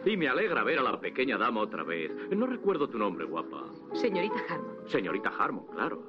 [0.05, 2.11] Y me alegra ver a la pequeña dama otra vez.
[2.30, 3.66] No recuerdo tu nombre, guapa.
[3.93, 4.76] Señorita Harmon.
[4.86, 6.03] Señorita Harmon, claro.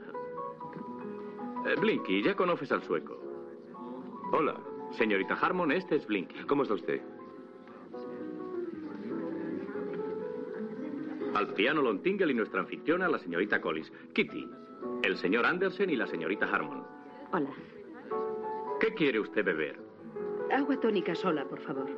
[1.66, 3.18] Eh, Blinky, ya conoces al sueco.
[4.32, 4.60] Hola,
[4.98, 6.44] señorita Harmon, este es Blinky.
[6.44, 7.00] ¿Cómo está usted?
[11.34, 13.90] Al piano Lon Tingle y nuestra anfitriona, la señorita Collis.
[14.12, 14.46] Kitty,
[15.04, 16.82] el señor Andersen y la señorita Harmon.
[17.32, 17.50] Hola.
[18.80, 19.78] ¿Qué quiere usted beber?
[20.50, 21.88] Agua tónica sola, por favor.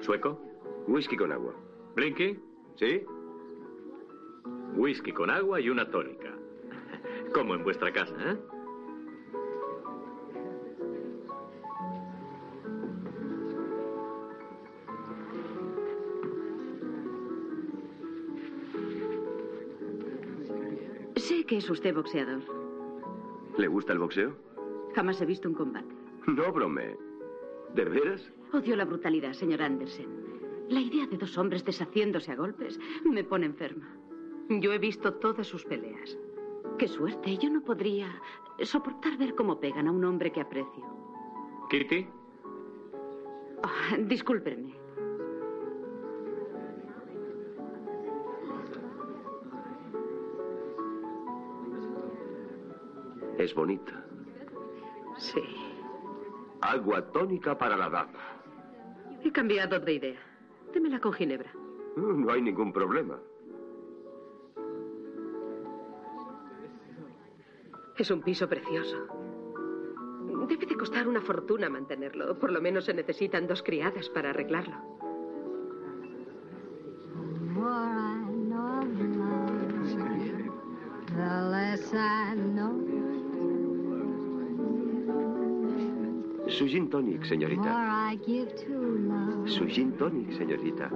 [0.00, 0.40] ¿Sueco?
[0.86, 1.54] Whisky con agua.
[1.94, 2.38] ¿Blinky?
[2.76, 3.04] ¿Sí?
[4.74, 6.30] Whisky con agua y una tónica.
[7.32, 8.36] Como en vuestra casa, ¿eh?
[21.64, 22.42] Es usted boxeador.
[23.56, 24.36] ¿Le gusta el boxeo?
[24.94, 25.94] Jamás he visto un combate.
[26.26, 26.96] No brome.
[27.74, 28.30] ¿De veras?
[28.52, 30.06] Odio la brutalidad, señor Andersen.
[30.68, 33.88] La idea de dos hombres deshaciéndose a golpes me pone enferma.
[34.50, 36.18] Yo he visto todas sus peleas.
[36.78, 37.36] Qué suerte.
[37.38, 38.08] Yo no podría
[38.62, 40.84] soportar ver cómo pegan a un hombre que aprecio.
[41.70, 42.06] Kitty,
[43.62, 44.74] Ah, discúlpenme.
[53.38, 54.04] Es bonita.
[55.16, 55.42] Sí.
[56.60, 58.18] Agua tónica para la dama.
[59.22, 60.20] He cambiado de idea.
[60.72, 61.50] Démela con ginebra.
[61.96, 63.18] No hay ningún problema.
[67.96, 68.96] Es un piso precioso.
[70.48, 72.38] Debe de costar una fortuna mantenerlo.
[72.38, 74.93] Por lo menos se necesitan dos criadas para arreglarlo.
[87.24, 88.12] Señorita.
[88.12, 90.90] I give to love, Su gin tonic, señorita.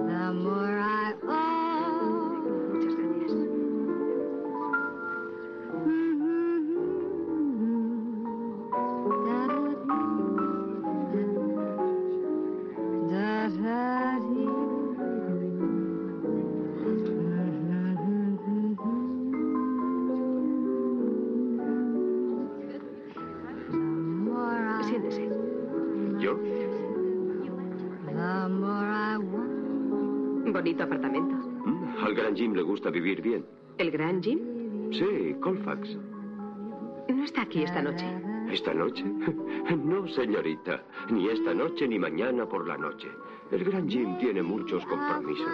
[38.79, 39.03] Noche?
[39.83, 40.83] No, señorita.
[41.09, 43.09] Ni esta noche ni mañana por la noche.
[43.51, 45.47] El gran Jim tiene muchos compromisos.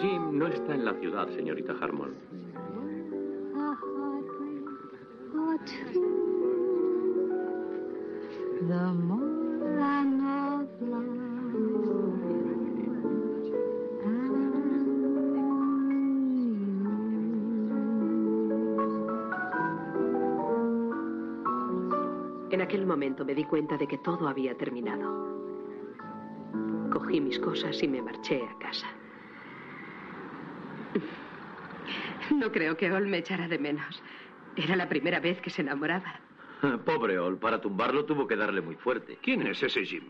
[0.00, 2.12] Jim no está en la ciudad, señorita Harmon.
[8.66, 9.33] The
[22.74, 25.06] aquel momento me di cuenta de que todo había terminado.
[26.90, 28.88] Cogí mis cosas y me marché a casa.
[32.34, 34.02] No creo que Ol me echara de menos.
[34.56, 36.18] Era la primera vez que se enamoraba.
[36.84, 39.18] Pobre Ol, para tumbarlo tuvo que darle muy fuerte.
[39.22, 40.08] ¿Quién es ese Jim?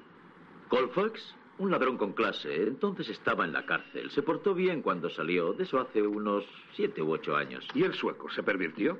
[0.68, 2.62] Colfax, un ladrón con clase.
[2.62, 4.10] Entonces estaba en la cárcel.
[4.10, 5.52] Se portó bien cuando salió.
[5.52, 7.68] De eso hace unos siete u ocho años.
[7.74, 8.96] ¿Y el sueco se pervirtió?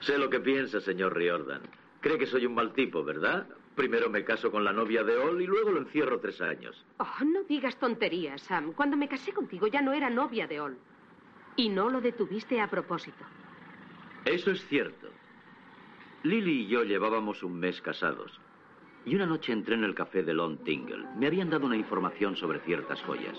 [0.00, 1.60] Sé lo que piensa, señor Riordan.
[2.00, 3.46] Cree que soy un mal tipo, ¿verdad?
[3.74, 6.84] Primero me caso con la novia de Ol y luego lo encierro tres años.
[6.98, 8.72] Oh, no digas tonterías, Sam.
[8.72, 10.78] Cuando me casé contigo ya no era novia de Ol.
[11.56, 13.24] Y no lo detuviste a propósito.
[14.24, 15.08] Eso es cierto.
[16.24, 18.40] Lily y yo llevábamos un mes casados.
[19.04, 21.06] Y una noche entré en el café de Lon Tingle.
[21.16, 23.38] Me habían dado una información sobre ciertas joyas.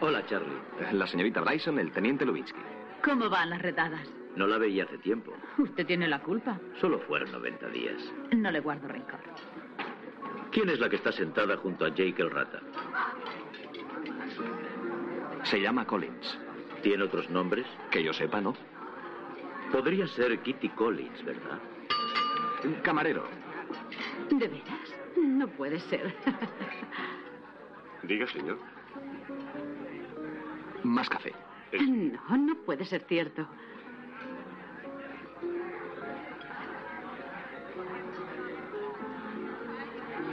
[0.00, 0.58] Hola, Charlie.
[0.92, 2.60] La señorita Dyson, el teniente Lubitsky.
[3.02, 4.06] ¿Cómo van las redadas?
[4.36, 5.32] No la veía hace tiempo.
[5.58, 6.58] Usted tiene la culpa.
[6.80, 8.12] Solo fueron 90 días.
[8.32, 9.20] No le guardo rencor.
[10.52, 12.60] ¿Quién es la que está sentada junto a Jake el rata?
[15.44, 16.38] Se llama Collins.
[16.82, 17.66] ¿Tiene otros nombres?
[17.90, 18.54] Que yo sepa, ¿no?
[19.72, 21.58] Podría ser Kitty Collins, ¿verdad?
[22.82, 23.26] Camarero.
[24.30, 24.94] ¿De veras?
[25.16, 26.14] No puede ser.
[28.02, 28.58] Diga, señor.
[30.86, 31.32] Más café.
[31.72, 33.46] No, no puede ser cierto.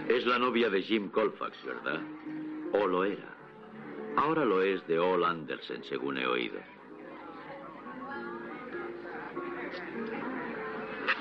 [0.08, 2.01] Es la novia de Jim Colfax, ¿verdad?
[2.72, 3.28] O lo era.
[4.16, 6.60] Ahora lo es de Ol Andersen, según he oído.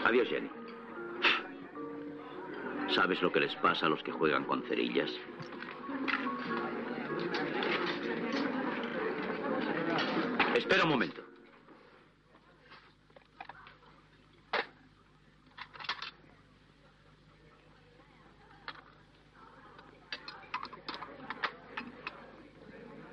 [0.04, 0.50] Adiós, Jenny.
[2.94, 5.10] ¿Sabes lo que les pasa a los que juegan con cerillas?
[10.54, 11.22] Espera un momento.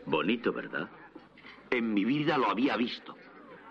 [0.05, 0.89] Bonito, ¿verdad?
[1.69, 3.15] En mi vida lo había visto.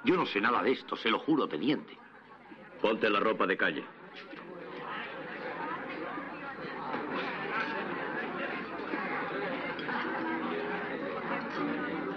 [0.04, 1.98] Yo no sé nada de esto, se lo juro, teniente.
[2.80, 3.84] Ponte la ropa de calle.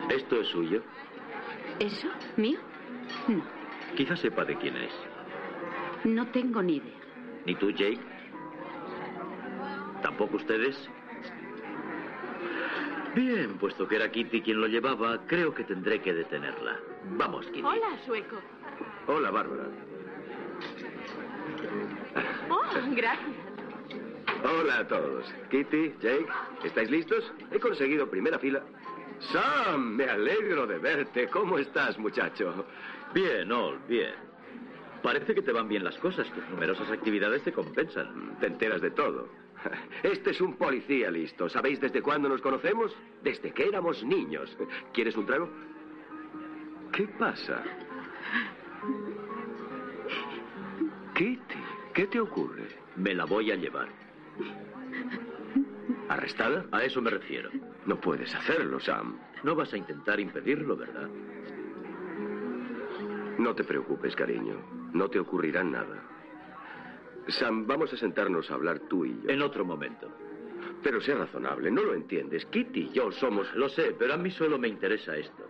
[0.10, 0.84] ¿Esto es suyo?
[1.82, 2.08] ¿Eso?
[2.38, 2.60] ¿Mío?
[3.28, 3.44] No,
[3.96, 4.94] Quizás sepa de quién es.
[6.04, 6.94] no tengo ni idea.
[7.46, 8.00] ¿Ni tú, Jake?
[10.04, 10.78] ¿Tampoco ustedes?
[13.16, 16.78] Bien, puesto que era Kitty quien lo llevaba, creo que tendré que detenerla.
[17.18, 17.64] Vamos, Kitty.
[17.64, 18.38] Hola, sueco.
[19.08, 19.64] Hola, Bárbara.
[22.50, 22.64] Oh,
[22.96, 23.30] gracias.
[24.44, 25.26] Hola a todos.
[25.50, 26.28] Kitty, Jake,
[26.64, 27.32] ¿estáis listos?
[27.52, 28.64] He conseguido primera fila.
[29.32, 31.28] Sam, me alegro de verte.
[31.28, 32.66] ¿Cómo estás, muchacho?
[33.14, 34.14] Bien, Ol, bien.
[35.04, 36.28] Parece que te van bien las cosas.
[36.32, 38.38] Tus numerosas actividades te compensan.
[38.40, 39.30] Te enteras de todo.
[40.04, 41.48] Este es un policía listo.
[41.50, 42.96] ¿Sabéis desde cuándo nos conocemos?
[43.22, 44.56] Desde que éramos niños.
[44.94, 45.50] ¿Quieres un trago?
[46.92, 47.64] ¿Qué pasa?
[51.16, 51.60] Kitty,
[51.94, 52.68] ¿qué te ocurre?
[52.96, 53.90] Me la voy a llevar.
[56.10, 56.66] ¿Arrestada?
[56.72, 57.50] A eso me refiero.
[57.86, 59.18] No puedes hacerlo, Sam.
[59.44, 61.10] No vas a intentar impedirlo, ¿verdad?
[63.38, 64.56] No te preocupes, cariño.
[64.94, 66.04] No te ocurrirá nada.
[67.28, 69.30] Sam, vamos a sentarnos a hablar tú y yo.
[69.30, 70.10] En otro momento.
[70.84, 72.46] Pero sé razonable, no lo entiendes.
[72.48, 73.54] Kitty y yo somos...
[73.56, 75.48] Lo sé, pero a mí solo me interesa esto.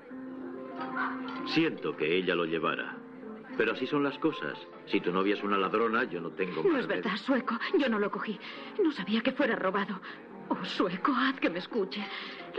[1.48, 2.98] Siento que ella lo llevara.
[3.58, 4.58] Pero así son las cosas.
[4.86, 6.64] Si tu novia es una ladrona, yo no tengo.
[6.64, 7.58] No es verdad, sueco.
[7.78, 8.40] Yo no lo cogí.
[8.82, 10.00] No sabía que fuera robado.
[10.52, 12.06] Oh, sueco, haz que me escuche.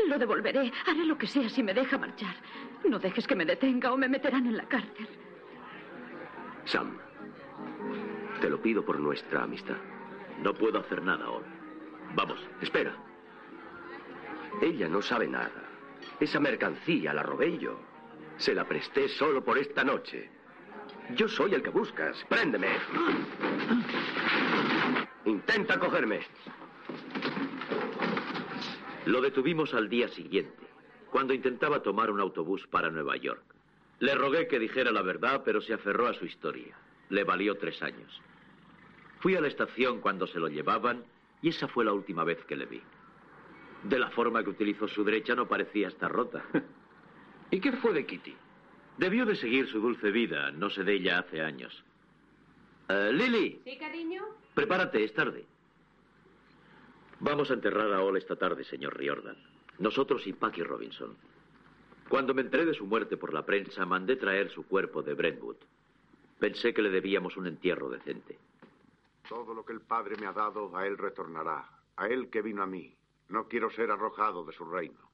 [0.09, 0.73] Lo devolveré.
[0.87, 2.35] Haré lo que sea si me deja marchar.
[2.89, 5.07] No dejes que me detenga o me meterán en la cárcel.
[6.65, 6.97] Sam,
[8.41, 9.77] te lo pido por nuestra amistad.
[10.41, 11.47] No puedo hacer nada ahora.
[12.15, 12.41] Vamos.
[12.63, 12.95] Espera.
[14.63, 15.69] Ella no sabe nada.
[16.19, 17.79] Esa mercancía la robé yo.
[18.39, 20.31] Se la presté solo por esta noche.
[21.15, 22.25] Yo soy el que buscas.
[22.31, 22.69] Préndeme.
[25.27, 26.21] Intenta cogerme.
[29.07, 30.65] Lo detuvimos al día siguiente,
[31.11, 33.43] cuando intentaba tomar un autobús para Nueva York.
[33.99, 36.77] Le rogué que dijera la verdad, pero se aferró a su historia.
[37.09, 38.21] Le valió tres años.
[39.21, 41.05] Fui a la estación cuando se lo llevaban
[41.41, 42.81] y esa fue la última vez que le vi.
[43.85, 46.45] De la forma que utilizó su derecha no parecía estar rota.
[47.51, 48.35] ¿Y qué fue de Kitty?
[48.99, 50.51] Debió de seguir su dulce vida.
[50.53, 51.85] No sé de ella hace años.
[52.89, 54.23] Eh, Lily, ¿Sí, cariño?
[54.55, 55.45] prepárate, es tarde.
[57.25, 59.37] Vamos a enterrar a Ol esta tarde, señor Riordan.
[59.79, 61.17] Nosotros y Packy Robinson.
[62.09, 65.59] Cuando me enteré de su muerte por la prensa, mandé traer su cuerpo de Brentwood.
[66.41, 68.37] Pensé que le debíamos un entierro decente.
[69.29, 71.65] Todo lo que el Padre me ha dado, a Él retornará.
[71.95, 72.93] A Él que vino a mí.
[73.29, 75.12] No quiero ser arrojado de su reino.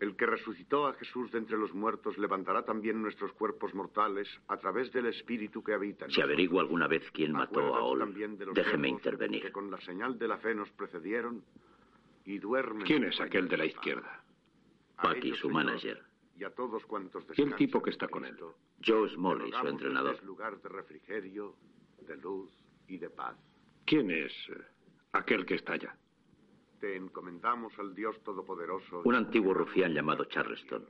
[0.00, 4.56] El que resucitó a Jesús de entre los muertos levantará también nuestros cuerpos mortales a
[4.56, 8.38] través del Espíritu que habita en Si averiguo alguna vez quién mató a Ol, también
[8.38, 9.42] de los déjeme intervenir.
[9.42, 11.42] Que con la señal de la fe nos precedieron
[12.24, 12.86] y duermen.
[12.86, 14.22] ¿Quién es aquel de la izquierda?
[15.02, 16.02] Packy, su manager.
[16.38, 18.36] Y a todos cuantos ¿Y el tipo que está con él?
[18.84, 20.12] Joe Smalley, su entrenador.
[20.12, 21.56] que es lugar de refrigerio,
[22.06, 22.50] de luz
[22.86, 23.36] y de paz.
[23.84, 24.62] ¿Quién es eh,
[25.12, 25.96] aquel que está allá?
[26.80, 29.02] Te encomendamos al Dios Todopoderoso.
[29.04, 30.86] Un antiguo rufián llamado Charleston.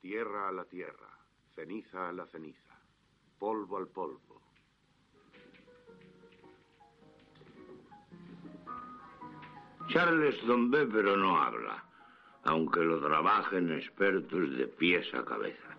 [0.00, 1.08] Tierra a la tierra,
[1.54, 2.78] ceniza a la ceniza,
[3.38, 4.42] polvo al polvo.
[9.88, 11.84] Charleston ve pero no habla,
[12.44, 15.76] aunque lo trabajen expertos de pies a cabeza.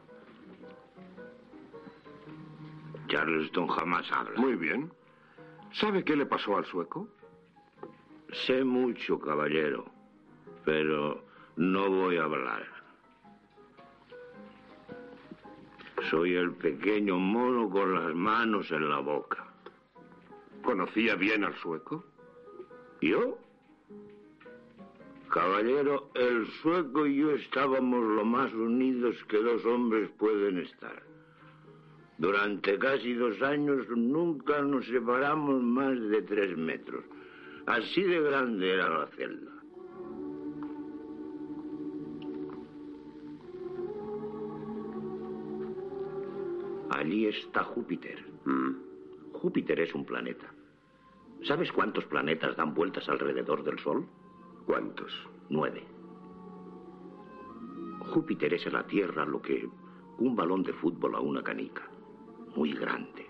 [3.07, 4.39] Charleston jamás habla.
[4.39, 4.91] Muy bien.
[5.73, 7.09] ¿Sabe qué le pasó al sueco?
[8.43, 9.85] Sé mucho, caballero,
[10.65, 11.23] pero
[11.55, 12.67] no voy a hablar.
[16.09, 19.47] Soy el pequeño mono con las manos en la boca.
[20.61, 22.03] ¿Conocía bien al sueco?
[23.01, 23.37] ¿Yo?
[25.29, 31.01] Caballero, el sueco y yo estábamos lo más unidos que dos hombres pueden estar.
[32.17, 37.03] Durante casi dos años nunca nos separamos más de tres metros.
[37.67, 39.51] Así de grande era la celda.
[46.91, 48.23] Allí está Júpiter.
[49.33, 50.45] Júpiter es un planeta.
[51.43, 54.05] ¿Sabes cuántos planetas dan vueltas alrededor del Sol?
[54.65, 55.11] ¿Cuántos?
[55.49, 55.83] Nueve.
[57.99, 59.67] Júpiter es a la Tierra lo que
[60.19, 61.83] un balón de fútbol a una canica.
[62.55, 63.25] Muy grande.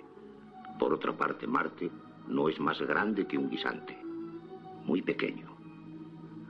[0.77, 1.89] Por otra parte, Marte
[2.27, 4.04] no es más grande que un guisante.
[4.86, 5.47] Muy pequeño.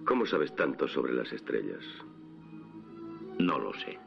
[0.05, 1.83] ¿Cómo sabes tanto sobre las estrellas?
[3.39, 3.97] No lo sé.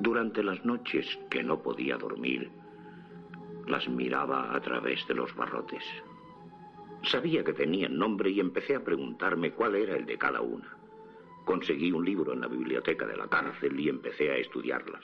[0.00, 2.50] Durante las noches que no podía dormir,
[3.66, 5.84] las miraba a través de los barrotes.
[7.04, 10.76] Sabía que tenían nombre y empecé a preguntarme cuál era el de cada una.
[11.44, 15.02] Conseguí un libro en la biblioteca de la cárcel y empecé a estudiarlas.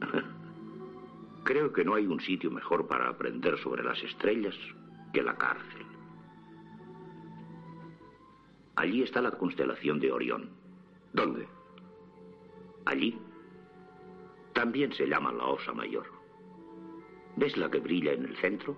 [1.44, 4.56] Creo que no hay un sitio mejor para aprender sobre las estrellas
[5.12, 5.81] que la cárcel.
[8.76, 10.50] Allí está la constelación de Orión.
[11.12, 11.46] ¿Dónde?
[12.86, 13.18] Allí.
[14.54, 16.06] También se llama la Osa Mayor.
[17.36, 18.76] ¿Ves la que brilla en el centro?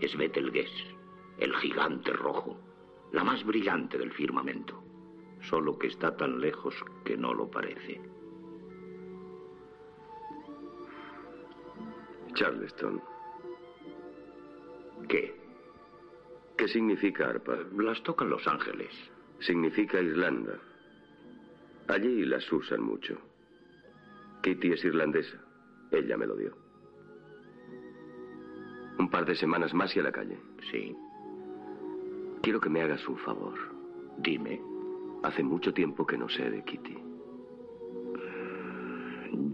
[0.00, 0.96] Es Betelgeuse,
[1.38, 2.56] el gigante rojo,
[3.12, 4.82] la más brillante del firmamento,
[5.42, 6.74] solo que está tan lejos
[7.04, 8.00] que no lo parece.
[12.34, 13.02] Charleston.
[15.08, 15.34] ¿Qué?
[16.56, 17.58] ¿Qué significa arpa?
[17.76, 18.92] Las tocan los ángeles.
[19.40, 20.58] Significa Irlanda.
[21.88, 23.18] Allí las usan mucho.
[24.42, 25.38] Kitty es irlandesa.
[25.90, 26.56] Ella me lo dio.
[28.98, 30.38] Un par de semanas más y a la calle.
[30.70, 30.94] Sí.
[32.42, 33.54] Quiero que me hagas un favor.
[34.18, 34.60] Dime.
[35.22, 36.96] Hace mucho tiempo que no sé de Kitty.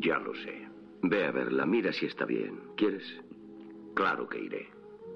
[0.00, 0.68] Ya lo sé.
[1.02, 2.60] Ve a verla, mira si está bien.
[2.76, 3.04] ¿Quieres?
[3.94, 4.68] Claro que iré.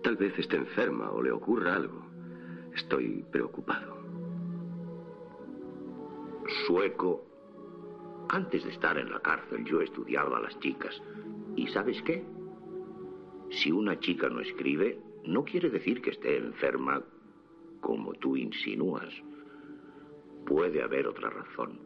[0.02, 2.06] Tal vez esté enferma o le ocurra algo.
[2.74, 3.99] Estoy preocupado.
[6.66, 7.24] Sueco.
[8.28, 11.00] Antes de estar en la cárcel yo estudiaba a las chicas.
[11.56, 12.24] ¿Y sabes qué?
[13.50, 17.02] Si una chica no escribe, no quiere decir que esté enferma,
[17.80, 19.12] como tú insinúas.
[20.46, 21.80] Puede haber otra razón.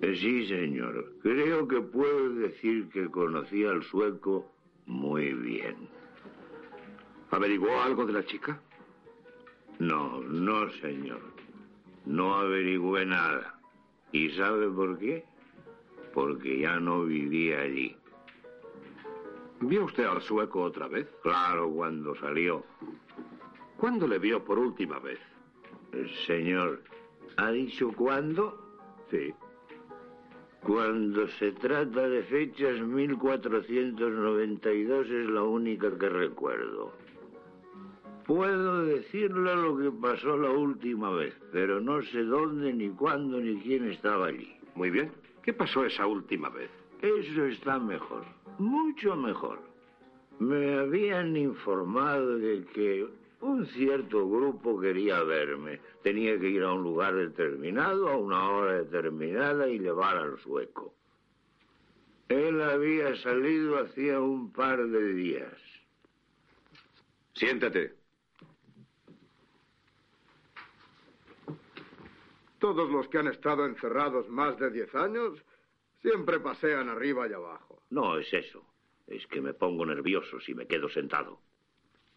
[0.00, 1.14] Sí, señor.
[1.22, 4.52] Creo que puedo decir que conocí al sueco
[4.86, 5.88] muy bien.
[7.30, 8.60] ¿Averiguó algo de la chica?
[9.78, 11.31] No, no, señor.
[12.06, 13.54] No averigüé nada.
[14.12, 15.24] ¿Y sabe por qué?
[16.12, 17.94] Porque ya no vivía allí.
[19.60, 21.06] ¿Vio usted al sueco otra vez?
[21.22, 22.64] Claro, cuando salió.
[23.76, 25.20] ¿Cuándo le vio por última vez?
[26.26, 26.82] Señor,
[27.36, 28.58] ¿ha dicho cuándo?
[29.10, 29.34] Sí.
[30.62, 36.92] Cuando se trata de fechas, 1492 es la única que recuerdo.
[38.26, 43.60] Puedo decirle lo que pasó la última vez, pero no sé dónde, ni cuándo, ni
[43.62, 44.54] quién estaba allí.
[44.74, 45.12] Muy bien.
[45.42, 46.70] ¿Qué pasó esa última vez?
[47.00, 48.24] Eso está mejor,
[48.58, 49.58] mucho mejor.
[50.38, 53.06] Me habían informado de que
[53.40, 55.80] un cierto grupo quería verme.
[56.02, 60.94] Tenía que ir a un lugar determinado, a una hora determinada y llevar al sueco.
[62.28, 65.58] Él había salido hacía un par de días.
[67.34, 68.01] Siéntate.
[72.62, 75.36] Todos los que han estado encerrados más de diez años
[76.00, 77.82] siempre pasean arriba y abajo.
[77.90, 78.64] No es eso.
[79.08, 81.40] Es que me pongo nervioso si me quedo sentado.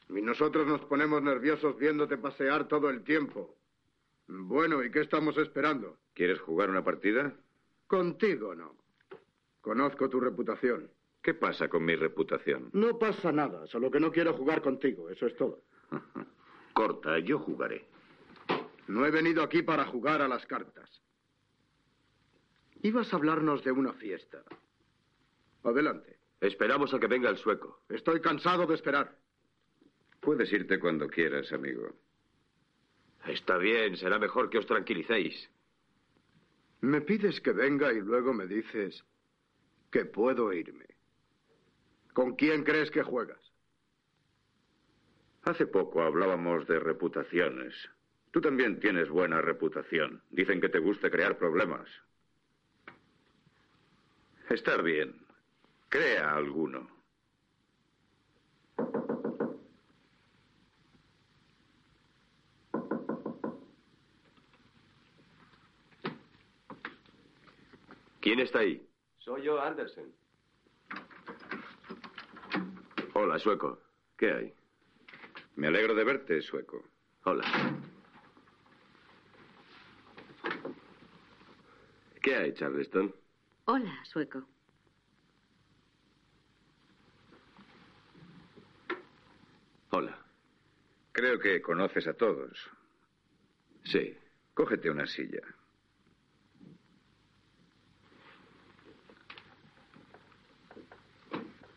[0.08, 3.56] Y nosotros nos ponemos nerviosos viéndote pasear todo el tiempo.
[4.28, 5.98] Bueno, ¿y qué estamos esperando?
[6.14, 7.34] ¿Quieres jugar una partida?
[7.88, 8.76] Contigo no.
[9.62, 10.92] Conozco tu reputación.
[11.24, 12.70] ¿Qué pasa con mi reputación?
[12.74, 15.62] No pasa nada, solo que no quiero jugar contigo, eso es todo.
[16.74, 17.95] Corta, yo jugaré.
[18.88, 21.02] No he venido aquí para jugar a las cartas.
[22.82, 24.44] Ibas a hablarnos de una fiesta.
[25.64, 26.20] Adelante.
[26.40, 27.82] Esperamos a que venga el sueco.
[27.90, 29.18] Estoy cansado de esperar.
[30.20, 31.96] Puedes irte cuando quieras, amigo.
[33.26, 35.50] Está bien, será mejor que os tranquilicéis.
[36.82, 39.04] Me pides que venga y luego me dices
[39.92, 40.86] que puedo irme.
[42.14, 43.42] ¿Con quién crees que juegas?
[45.44, 47.74] Hace poco hablábamos de reputaciones.
[48.36, 50.22] Tú también tienes buena reputación.
[50.30, 51.88] Dicen que te gusta crear problemas.
[54.50, 55.26] Está bien.
[55.88, 56.86] Crea alguno.
[68.20, 68.86] ¿Quién está ahí?
[69.20, 70.14] Soy yo, Anderson.
[73.14, 73.82] Hola, sueco.
[74.18, 74.54] ¿Qué hay?
[75.56, 76.84] Me alegro de verte, sueco.
[77.24, 77.46] Hola.
[82.26, 83.14] ¿Qué hay, Charleston?
[83.66, 84.44] Hola, sueco.
[89.92, 90.26] Hola.
[91.12, 92.58] Creo que conoces a todos.
[93.84, 94.18] Sí.
[94.56, 95.44] Cógete una silla.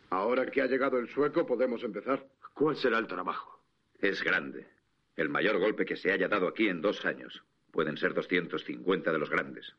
[0.09, 2.27] Ahora que ha llegado el sueco, podemos empezar.
[2.55, 3.63] ¿Cuál será el trabajo?
[4.01, 4.67] Es grande.
[5.15, 7.45] El mayor golpe que se haya dado aquí en dos años.
[7.71, 9.75] Pueden ser 250 de los grandes.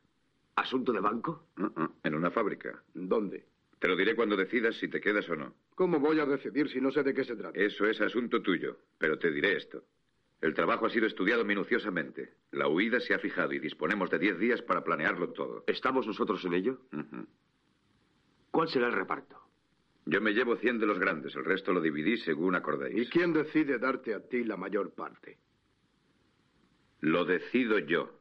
[0.56, 1.48] ¿Asunto de banco?
[1.58, 2.84] Uh -uh, en una fábrica.
[2.94, 3.46] ¿Dónde?
[3.80, 5.54] Te lo diré cuando decidas si te quedas o no.
[5.76, 7.58] ¿Cómo voy a decidir si no sé de qué se trata?
[7.58, 9.84] Eso es asunto tuyo, pero te diré esto.
[10.42, 12.34] El trabajo ha sido estudiado minuciosamente.
[12.52, 15.64] La huida se ha fijado y disponemos de diez días para planearlo todo.
[15.68, 16.82] ¿Estamos nosotros en ello?
[16.92, 17.28] Uh -huh.
[18.52, 19.38] ¿Cuál será el reparto?
[20.06, 23.08] Yo me llevo 100 de los grandes, el resto lo dividí según acordéis.
[23.08, 25.38] ¿Y quién decide darte a ti la mayor parte?
[27.02, 28.19] Lo decido yo.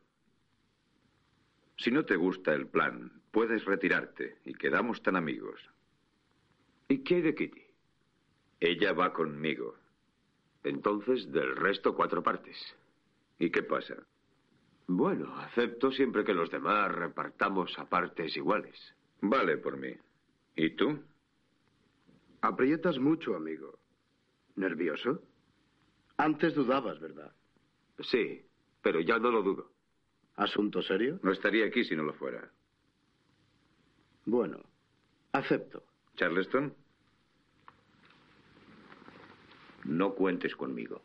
[1.78, 5.60] Si no te gusta el plan, puedes retirarte y quedamos tan amigos.
[6.88, 7.62] ¿Y qué hay de Kitty?
[8.60, 9.76] Ella va conmigo.
[10.64, 12.56] Entonces, del resto, cuatro partes.
[13.38, 13.94] ¿Y qué pasa?
[14.88, 18.76] Bueno, acepto siempre que los demás repartamos a partes iguales.
[19.20, 19.94] Vale por mí.
[20.56, 20.98] ¿Y tú?
[22.40, 23.78] Aprietas mucho, amigo.
[24.56, 25.22] ¿Nervioso?
[26.16, 27.32] Antes dudabas, ¿verdad?
[28.00, 28.42] Sí,
[28.82, 29.70] pero ya no lo dudo.
[30.38, 31.18] ¿Asunto serio?
[31.24, 32.48] No estaría aquí si no lo fuera.
[34.24, 34.60] Bueno,
[35.32, 35.82] acepto.
[36.14, 36.72] ¿Charleston?
[39.84, 41.02] No cuentes conmigo.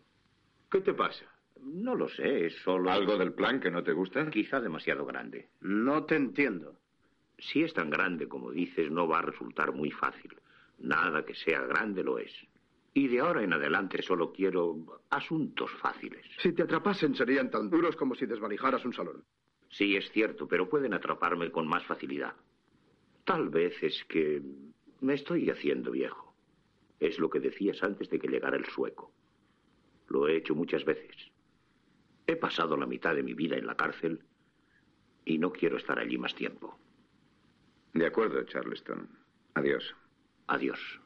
[0.70, 1.26] ¿Qué te pasa?
[1.64, 2.92] No lo sé, es solo...
[2.92, 4.30] ¿Algo del plan que no te gusta?
[4.30, 5.50] Quizá demasiado grande.
[5.62, 6.78] No te entiendo.
[7.40, 10.38] Si es tan grande como dices, no va a resultar muy fácil.
[10.78, 12.32] Nada que sea grande lo es.
[12.94, 16.26] Y de ahora en adelante solo quiero asuntos fáciles.
[16.42, 19.24] Si te atrapasen serían tan duros como si desvalijaras un salón.
[19.70, 22.36] Sí, es cierto, pero pueden atraparme con más facilidad.
[23.24, 24.42] Tal vez es que
[25.02, 26.36] me estoy haciendo viejo.
[27.00, 29.12] Es lo que decías antes de que llegara el sueco.
[30.08, 31.16] Lo he hecho muchas veces.
[32.28, 34.24] He pasado la mitad de mi vida en la cárcel
[35.26, 36.78] y no quiero estar allí más tiempo.
[37.94, 39.10] De acuerdo, Charleston.
[39.56, 39.96] Adiós.
[40.48, 41.03] Adiós.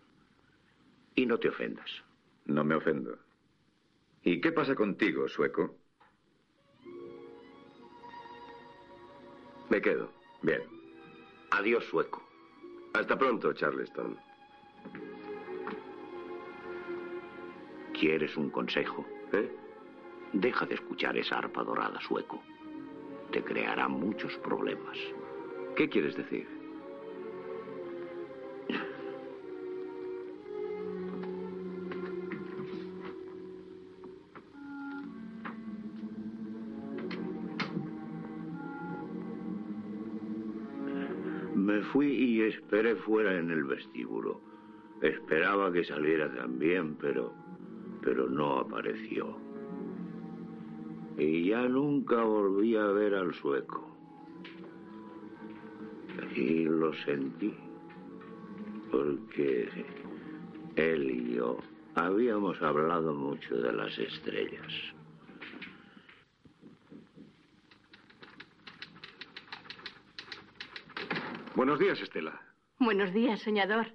[1.18, 1.90] Y no te ofendas.
[2.46, 3.18] No me ofendo.
[4.22, 5.76] ¿Y qué pasa contigo, sueco?
[9.68, 10.12] Me quedo.
[10.44, 10.62] Bien.
[11.50, 12.22] Adiós, sueco.
[12.94, 14.16] Hasta pronto, Charleston.
[18.00, 19.04] ¿Quieres un consejo?
[19.34, 19.52] ¿Eh?
[20.34, 22.44] Deja de escuchar esa arpa dorada, sueco.
[23.32, 25.00] Te creará muchos problemas.
[25.76, 26.57] ¿Qué quieres decir?
[42.58, 44.42] Esperé fuera en el vestíbulo.
[45.02, 47.34] Esperaba que saliera también, pero
[48.08, 49.38] pero no apareció.
[51.18, 53.86] Y ya nunca volví a ver al sueco.
[56.34, 57.54] Y lo sentí,
[58.92, 59.70] porque
[60.78, 61.58] él y yo
[61.96, 64.72] habíamos hablado mucho de las estrellas.
[71.56, 72.47] Buenos días, Estela.
[72.80, 73.88] Buenos días, soñador.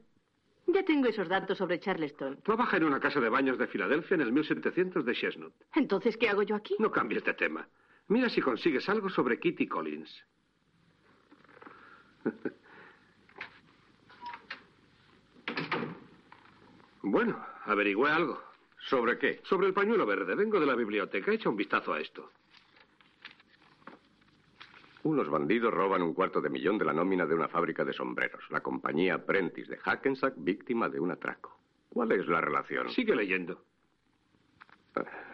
[0.66, 2.40] Ya tengo esos datos sobre Charleston.
[2.42, 5.52] Trabaja en una casa de baños de Filadelfia en el 1700 de Chestnut.
[5.74, 6.74] Entonces, ¿qué hago yo aquí?
[6.78, 7.68] No cambies de tema.
[8.08, 10.24] Mira si consigues algo sobre Kitty Collins.
[17.02, 18.42] bueno, averigüé algo.
[18.88, 19.40] ¿Sobre qué?
[19.44, 20.34] Sobre el pañuelo verde.
[20.34, 21.32] Vengo de la biblioteca.
[21.32, 22.32] Echa un vistazo a esto.
[25.04, 28.44] Unos bandidos roban un cuarto de millón de la nómina de una fábrica de sombreros.
[28.50, 31.58] La compañía Prentice de Hackensack víctima de un atraco.
[31.88, 32.88] ¿Cuál es la relación?
[32.90, 33.64] Sigue leyendo.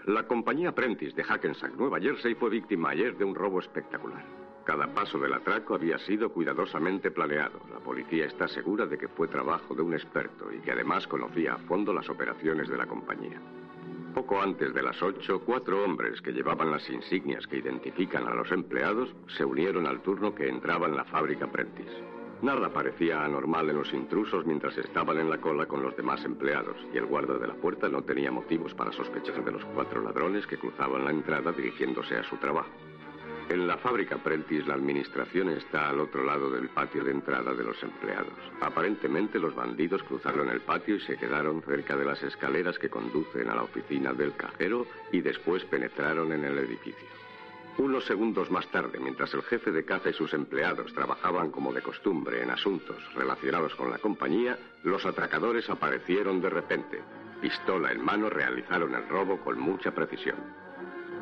[0.06, 4.24] La compañía Prentice de Hackensack, Nueva Jersey, fue víctima ayer de un robo espectacular.
[4.64, 7.60] Cada paso del atraco había sido cuidadosamente planeado.
[7.70, 11.54] La policía está segura de que fue trabajo de un experto y que además conocía
[11.54, 13.40] a fondo las operaciones de la compañía.
[14.18, 18.50] Poco antes de las ocho, cuatro hombres que llevaban las insignias que identifican a los
[18.50, 22.02] empleados se unieron al turno que entraba en la fábrica Prentice.
[22.42, 26.76] Nada parecía anormal en los intrusos mientras estaban en la cola con los demás empleados,
[26.92, 30.48] y el guarda de la puerta no tenía motivos para sospechar de los cuatro ladrones
[30.48, 32.70] que cruzaban la entrada dirigiéndose a su trabajo.
[33.48, 37.64] En la fábrica Prentice la administración está al otro lado del patio de entrada de
[37.64, 38.34] los empleados.
[38.60, 43.48] Aparentemente los bandidos cruzaron el patio y se quedaron cerca de las escaleras que conducen
[43.48, 47.08] a la oficina del cajero y después penetraron en el edificio.
[47.78, 51.80] Unos segundos más tarde, mientras el jefe de caza y sus empleados trabajaban como de
[51.80, 57.00] costumbre en asuntos relacionados con la compañía, los atracadores aparecieron de repente.
[57.40, 60.67] Pistola en mano realizaron el robo con mucha precisión.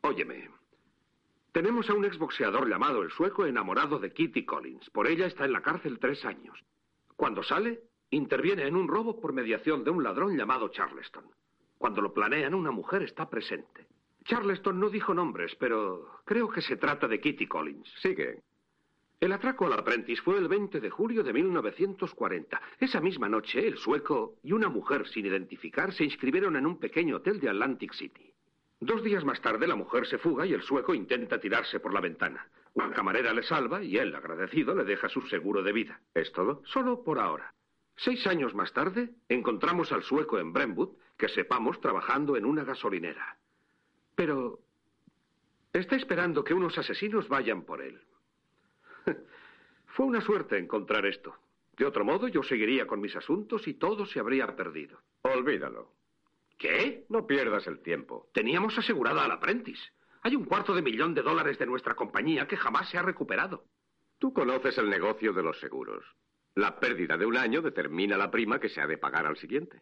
[0.00, 0.50] Óyeme.
[1.52, 4.90] Tenemos a un exboxeador llamado el sueco enamorado de Kitty Collins.
[4.90, 6.58] Por ella está en la cárcel tres años.
[7.14, 11.24] Cuando sale, interviene en un robo por mediación de un ladrón llamado Charleston.
[11.78, 13.86] Cuando lo planean, una mujer está presente.
[14.24, 17.88] Charleston no dijo nombres, pero creo que se trata de Kitty Collins.
[18.02, 18.42] Sigue.
[19.24, 22.60] El atraco al Apprentice fue el 20 de julio de 1940.
[22.78, 27.16] Esa misma noche, el sueco y una mujer sin identificar se inscribieron en un pequeño
[27.16, 28.30] hotel de Atlantic City.
[28.80, 32.02] Dos días más tarde, la mujer se fuga y el sueco intenta tirarse por la
[32.02, 32.46] ventana.
[32.74, 36.02] Una camarera le salva y él, agradecido, le deja su seguro de vida.
[36.12, 36.60] ¿Es todo?
[36.66, 37.54] Solo por ahora.
[37.96, 43.38] Seis años más tarde, encontramos al sueco en Brentwood, que sepamos trabajando en una gasolinera.
[44.16, 44.58] Pero
[45.72, 48.02] está esperando que unos asesinos vayan por él.
[49.94, 51.36] Fue una suerte encontrar esto.
[51.76, 54.98] De otro modo, yo seguiría con mis asuntos y todo se habría perdido.
[55.22, 55.92] Olvídalo.
[56.58, 57.06] ¿Qué?
[57.08, 58.28] No pierdas el tiempo.
[58.34, 59.92] Teníamos asegurada al Apprentice.
[60.22, 63.66] Hay un cuarto de millón de dólares de nuestra compañía que jamás se ha recuperado.
[64.18, 66.04] Tú conoces el negocio de los seguros.
[66.56, 69.80] La pérdida de un año determina la prima que se ha de pagar al siguiente.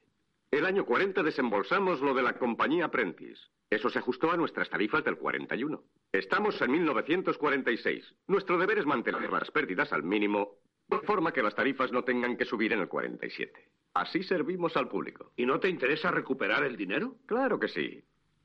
[0.52, 3.40] El año 40 desembolsamos lo de la compañía Apprentice.
[3.70, 5.82] Eso se ajustó a nuestras tarifas del 41.
[6.12, 8.14] Estamos en 1946.
[8.26, 12.36] Nuestro deber es mantener las pérdidas al mínimo, de forma que las tarifas no tengan
[12.36, 13.66] que subir en el 47.
[13.94, 15.32] Así servimos al público.
[15.36, 17.16] ¿Y no te interesa recuperar el dinero?
[17.24, 18.04] Claro que sí.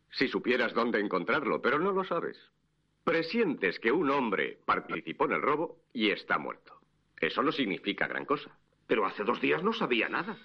[0.09, 2.37] Si supieras dónde encontrarlo, pero no lo sabes.
[3.03, 6.79] Presientes que un hombre participó en el robo y está muerto.
[7.19, 8.57] Eso no significa gran cosa.
[8.87, 10.37] Pero hace dos días no sabía nada.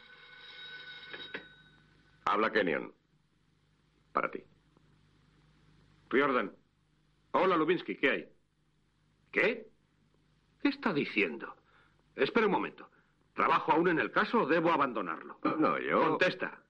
[2.25, 2.93] Habla Kenyon.
[4.13, 4.43] Para ti.
[6.11, 6.53] Riordan.
[7.33, 8.29] Hola, Lubinsky, ¿qué hay?
[9.31, 9.67] ¿Qué?
[10.61, 11.55] ¿Qué está diciendo?
[12.15, 12.89] Espera un momento.
[13.35, 15.39] ¿Trabajo aún en el caso o debo abandonarlo?
[15.59, 16.11] No, yo.
[16.11, 16.61] Contesta.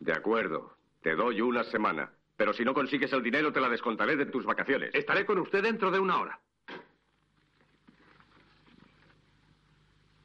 [0.00, 0.76] De acuerdo.
[1.02, 2.10] Te doy una semana.
[2.36, 4.94] Pero si no consigues el dinero, te la descontaré de tus vacaciones.
[4.94, 6.40] Estaré con usted dentro de una hora.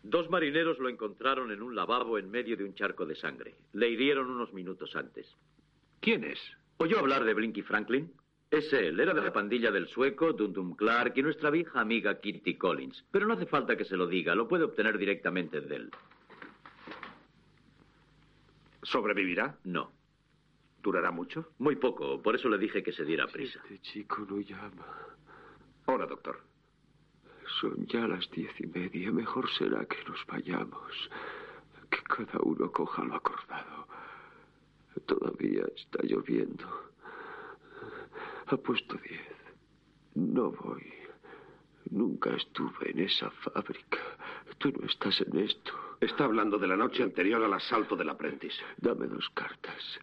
[0.03, 3.55] Dos marineros lo encontraron en un lavabo en medio de un charco de sangre.
[3.73, 5.35] Le hirieron unos minutos antes.
[5.99, 6.39] ¿Quién es?
[6.77, 8.11] ¿Oyó hablar de Blinky Franklin?
[8.49, 12.55] Es él, era de la pandilla del sueco, Dundum Clark y nuestra vieja amiga Kitty
[12.57, 13.05] Collins.
[13.11, 15.91] Pero no hace falta que se lo diga, lo puede obtener directamente de él.
[18.81, 19.57] ¿Sobrevivirá?
[19.65, 19.91] No.
[20.81, 21.51] ¿Durará mucho?
[21.59, 23.59] Muy poco, por eso le dije que se diera prisa.
[23.63, 24.87] Este chico no llama.
[25.85, 26.48] Hola, doctor.
[27.59, 29.11] Son ya las diez y media.
[29.11, 31.09] Mejor será que nos vayamos.
[31.89, 33.87] Que cada uno coja lo acordado.
[35.05, 36.65] Todavía está lloviendo.
[38.47, 39.27] Ha puesto diez.
[40.15, 40.93] No voy.
[41.89, 43.99] Nunca estuve en esa fábrica.
[44.59, 45.73] Tú no estás en esto.
[46.01, 48.53] Está hablando de la noche anterior al asalto del aprendiz.
[48.77, 49.99] Dame dos cartas.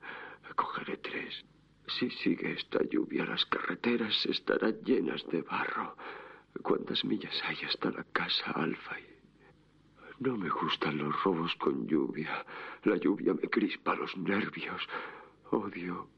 [0.56, 1.44] Cogeré tres.
[1.86, 5.96] Si sigue esta lluvia, las carreteras estarán llenas de barro.
[6.62, 8.96] ¿Cuántas millas hay hasta la casa Alfa?
[10.18, 12.44] No me gustan los robos con lluvia.
[12.84, 14.82] La lluvia me crispa los nervios.
[15.50, 16.08] Odio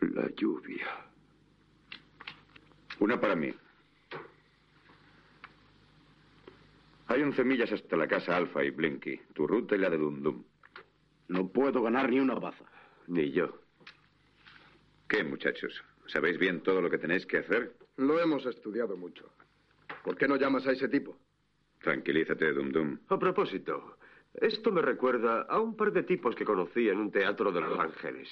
[0.00, 0.86] la lluvia.
[3.00, 3.52] Una para mí.
[7.08, 10.44] Hay once millas hasta la casa Alfa y Blinky, tu ruta y la de Dundum.
[11.28, 12.64] No puedo ganar ni una baza.
[13.06, 13.60] Ni yo.
[15.08, 15.82] ¿Qué, muchachos?
[16.06, 17.74] ¿Sabéis bien todo lo que tenéis que hacer?
[17.96, 19.30] Lo hemos estudiado mucho.
[20.08, 21.18] ¿Por qué no llamas a ese tipo?
[21.82, 22.98] Tranquilízate, Dum Dum.
[23.10, 23.98] A propósito,
[24.32, 27.78] esto me recuerda a un par de tipos que conocí en un teatro de Los
[27.78, 28.26] Ángeles.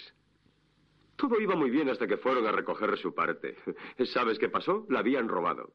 [1.16, 3.57] Todo iba muy bien hasta que fueron a recoger su parte.
[4.07, 4.87] ¿Sabes qué pasó?
[4.89, 5.74] La habían robado.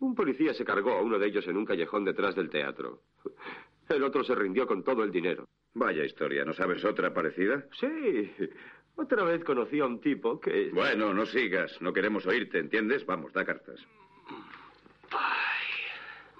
[0.00, 3.00] Un policía se cargó a uno de ellos en un callejón detrás del teatro.
[3.88, 5.48] El otro se rindió con todo el dinero.
[5.72, 7.64] Vaya historia, ¿no sabes otra parecida?
[7.80, 8.30] Sí.
[8.94, 10.68] Otra vez conocí a un tipo que...
[10.74, 11.80] Bueno, no sigas.
[11.80, 13.06] No queremos oírte, ¿entiendes?
[13.06, 13.80] Vamos, da cartas.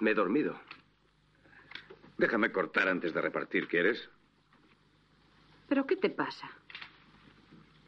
[0.01, 0.59] Me he dormido.
[2.17, 4.09] Déjame cortar antes de repartir, ¿quieres?
[5.69, 6.49] ¿Pero qué te pasa?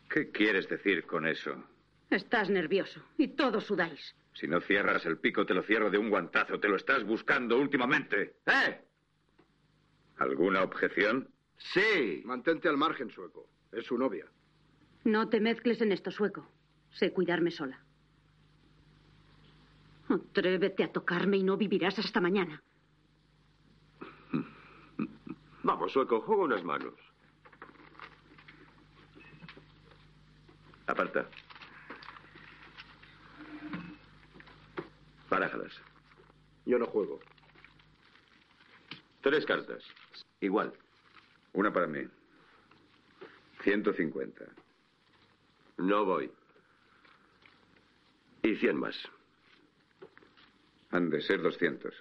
[0.09, 1.55] ¿Qué quieres decir con eso?
[2.11, 4.15] Estás nervioso y todos sudáis.
[4.35, 6.59] Si no cierras el pico, te lo cierro de un guantazo.
[6.59, 8.35] Te lo estás buscando últimamente.
[8.45, 8.79] ¡Eh!
[10.17, 11.27] ¿Alguna objeción?
[11.57, 12.21] Sí.
[12.25, 13.49] Mantente al margen, sueco.
[13.71, 14.25] Es su novia.
[15.03, 16.47] No te mezcles en esto, sueco.
[16.91, 17.83] Sé cuidarme sola.
[20.13, 22.61] Atrévete a tocarme y no vivirás hasta mañana.
[25.63, 26.93] Vamos, sueco, juega unas manos.
[30.87, 31.25] Aparta.
[35.29, 35.73] Barájalas.
[36.65, 37.19] Yo no juego.
[39.21, 39.83] Tres cartas.
[40.41, 40.73] Igual.
[41.53, 42.01] Una para mí.
[43.63, 44.45] 150.
[45.77, 46.29] No voy.
[48.43, 48.95] Y 100 más.
[50.93, 51.91] Han de ser 200.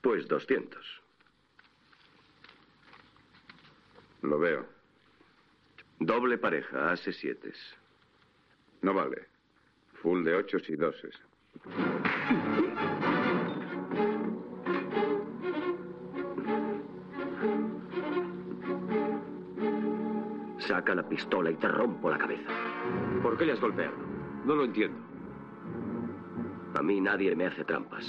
[0.00, 1.02] Pues 200.
[4.22, 4.64] Lo veo.
[5.98, 7.52] Doble pareja, ase siete.
[8.80, 9.26] No vale.
[9.94, 11.20] Full de ochos y doses.
[20.60, 22.50] Saca la pistola y te rompo la cabeza.
[23.20, 23.96] ¿Por qué le has golpeado?
[24.44, 25.13] No lo entiendo.
[26.74, 28.04] A mí nadie me hace trampas.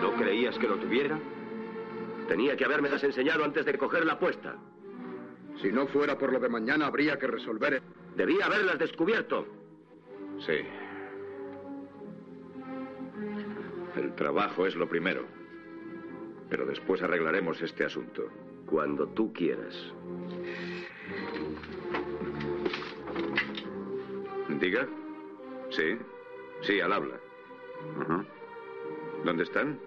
[0.00, 1.18] ¿No creías que lo tuviera?
[2.28, 4.56] Tenía que haberme las enseñado antes de coger la apuesta.
[5.60, 7.82] Si no fuera por lo de mañana, habría que resolver.
[8.16, 9.46] Debía haberlas descubierto.
[10.44, 10.58] Sí.
[13.96, 15.24] El trabajo es lo primero.
[16.50, 18.28] Pero después arreglaremos este asunto.
[18.66, 19.74] Cuando tú quieras.
[24.60, 24.86] ¿Diga?
[25.70, 25.98] Sí.
[26.62, 27.20] Sí, al habla.
[29.24, 29.78] ¿Dónde están?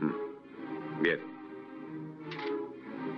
[0.00, 1.02] Mm.
[1.02, 1.20] Bien.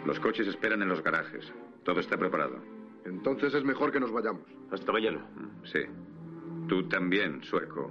[0.05, 1.53] Los coches esperan en los garajes.
[1.85, 2.61] Todo está preparado.
[3.05, 4.43] Entonces es mejor que nos vayamos.
[4.71, 5.27] Hasta mañana.
[5.65, 5.81] Sí.
[6.69, 7.91] Tú también, sueco.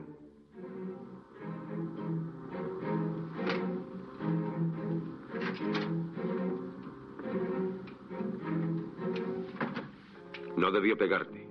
[10.57, 11.44] No debió pegarte.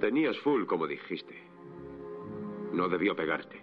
[0.00, 1.38] Tenías full, como dijiste.
[2.72, 3.60] No debió pegarte.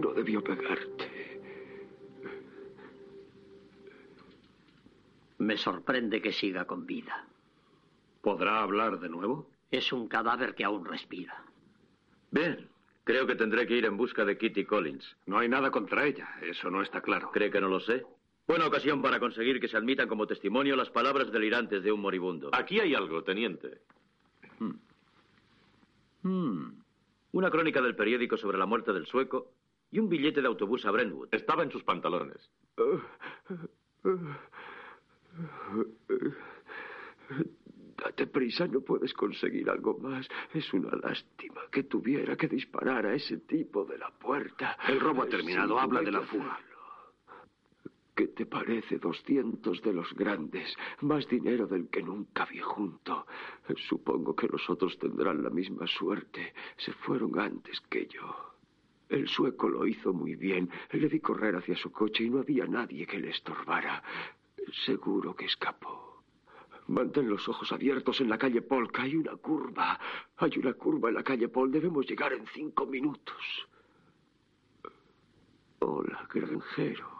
[0.00, 1.40] No debió pegarte.
[5.38, 7.26] Me sorprende que siga con vida.
[8.22, 9.48] ¿Podrá hablar de nuevo?
[9.70, 11.42] Es un cadáver que aún respira.
[12.30, 12.68] Bien,
[13.04, 15.16] creo que tendré que ir en busca de Kitty Collins.
[15.26, 17.30] No hay nada contra ella, eso no está claro.
[17.32, 18.04] ¿Cree que no lo sé?
[18.46, 22.50] Buena ocasión para conseguir que se admitan como testimonio las palabras delirantes de un moribundo.
[22.52, 23.80] Aquí hay algo, teniente.
[26.22, 26.70] Hmm.
[27.32, 29.52] Una crónica del periódico sobre la muerte del sueco
[29.90, 31.28] y un billete de autobús a Brentwood.
[31.32, 32.50] Estaba en sus pantalones.
[37.96, 40.28] Date prisa, no puedes conseguir algo más.
[40.54, 44.76] Es una lástima que tuviera que disparar a ese tipo de la puerta.
[44.88, 46.58] El robo ha terminado, Sí, habla de la fuga.
[48.16, 50.74] ¿Qué te parece doscientos de los grandes?
[51.02, 53.26] Más dinero del que nunca vi junto.
[53.88, 56.54] Supongo que los otros tendrán la misma suerte.
[56.78, 58.54] Se fueron antes que yo.
[59.10, 60.70] El sueco lo hizo muy bien.
[60.92, 64.02] Le vi correr hacia su coche y no había nadie que le estorbara.
[64.86, 66.22] Seguro que escapó.
[66.86, 69.02] Mantén los ojos abiertos en la calle Polka.
[69.02, 70.00] Hay una curva.
[70.38, 71.70] Hay una curva en la calle Pol.
[71.70, 73.68] Debemos llegar en cinco minutos.
[75.80, 77.15] Hola, granjero.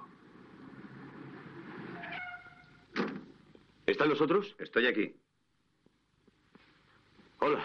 [3.87, 4.55] ¿Están los otros?
[4.59, 5.15] Estoy aquí.
[7.39, 7.63] Hola.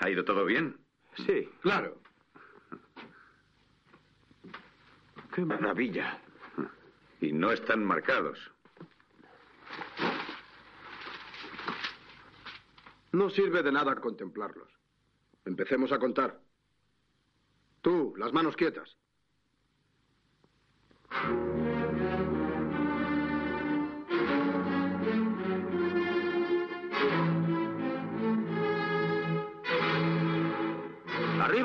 [0.00, 0.76] ¿Ha ido todo bien?
[1.24, 1.48] Sí.
[1.62, 1.96] Claro.
[5.32, 6.18] ¡Qué maravilla!
[7.20, 8.38] Y no están marcados.
[13.12, 14.68] No sirve de nada contemplarlos.
[15.44, 16.40] Empecemos a contar.
[17.80, 18.96] Tú, las manos quietas.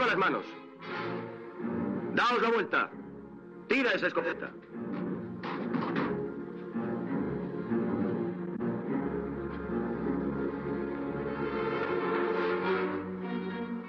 [0.10, 0.46] Las manos.
[2.16, 2.90] Daos la vuelta.
[3.68, 4.50] Tira esa escopeta.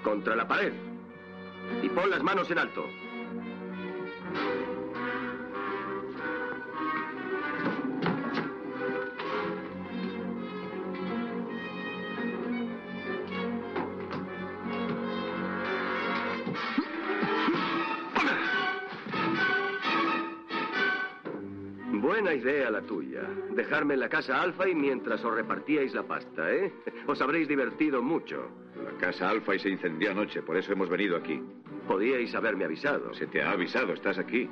[0.03, 0.73] Contra la pared.
[1.81, 2.85] Y pon las manos en alto.
[22.31, 23.23] Buena idea la tuya.
[23.49, 26.71] Dejarme en la casa Alfa y mientras os repartíais la pasta, ¿eh?
[27.05, 28.49] Os habréis divertido mucho.
[28.81, 31.43] La casa Alfa y se incendió anoche, por eso hemos venido aquí.
[31.85, 33.13] Podíais haberme avisado.
[33.15, 34.49] Se te ha avisado, estás aquí.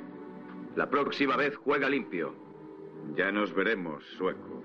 [0.76, 2.34] La próxima vez juega limpio.
[3.16, 4.62] Ya nos veremos, sueco.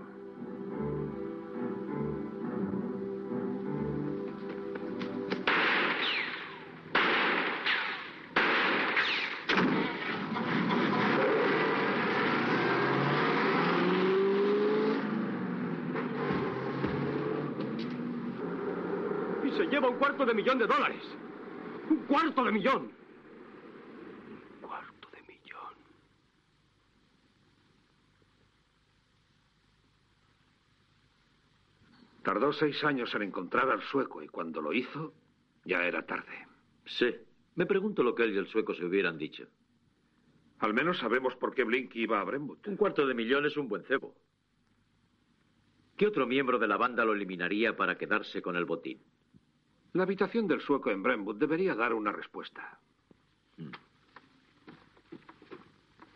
[20.36, 21.04] Millón de dólares.
[21.90, 22.92] Un cuarto de millón.
[24.62, 25.74] Cuarto de millón.
[32.24, 35.14] Tardó seis años en encontrar al sueco y cuando lo hizo,
[35.64, 36.48] ya era tarde.
[36.86, 37.16] Sí.
[37.56, 39.48] Me pregunto lo que él y el sueco se hubieran dicho.
[40.60, 42.68] Al menos sabemos por qué Blink iba a Brentwood.
[42.68, 44.16] Un cuarto de millón es un buen cebo.
[45.98, 49.02] ¿Qué otro miembro de la banda lo eliminaría para quedarse con el botín?
[49.96, 52.78] La habitación del sueco en Brentwood debería dar una respuesta.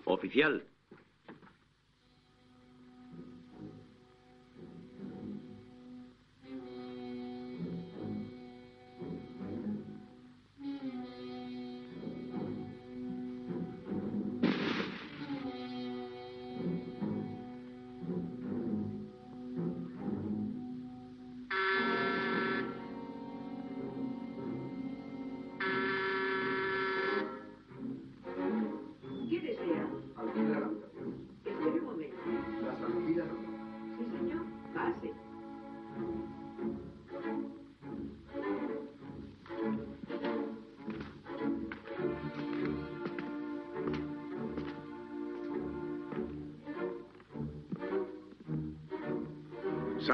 [0.04, 0.66] Oficial.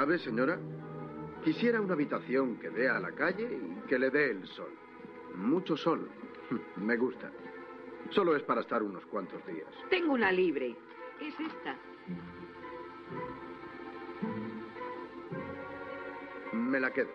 [0.06, 0.60] ¿Sabe, señora?
[1.44, 4.69] Quisiera una habitación que dé a la calle y que le dé el sol.
[5.34, 6.07] Mucho sol.
[6.76, 7.32] Me gusta.
[8.11, 9.68] Solo es para estar unos cuantos días.
[9.90, 10.76] Tengo una libre.
[11.19, 11.76] Es esta.
[16.53, 17.10] Me la quedo.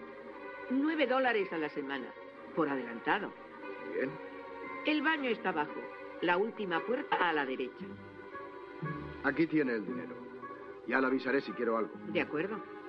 [0.71, 2.09] Nueve dólares a la semana.
[2.57, 3.33] Por adelantado.
[3.95, 4.11] Bien.
[4.85, 5.81] El baño está abajo.
[6.23, 7.87] La última puerta a la derecha.
[9.23, 10.17] Aquí tiene el dinero.
[10.89, 11.93] Ya le avisaré si quiero algo.
[12.09, 12.80] De acuerdo.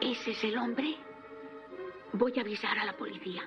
[0.00, 0.96] ¿Ese es el hombre?
[2.12, 3.42] Voy a avisar a la policía.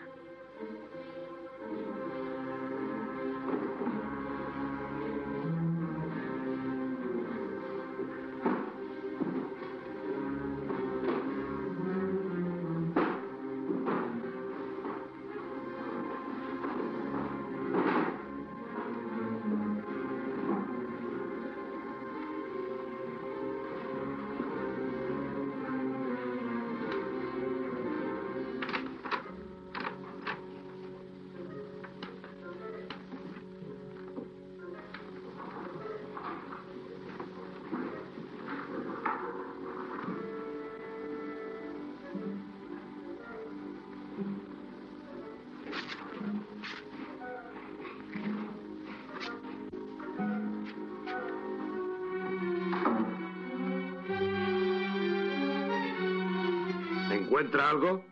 [57.54, 58.04] ¿Encuentra algo?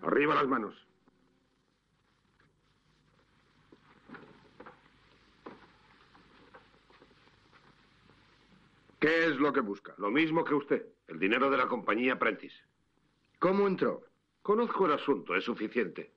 [0.00, 0.74] Arriba las manos.
[8.98, 9.94] ¿Qué es lo que busca?
[9.98, 12.56] Lo mismo que usted, el dinero de la compañía Prentice.
[13.40, 14.06] ¿Cómo entró?
[14.40, 16.10] Conozco el asunto, es suficiente.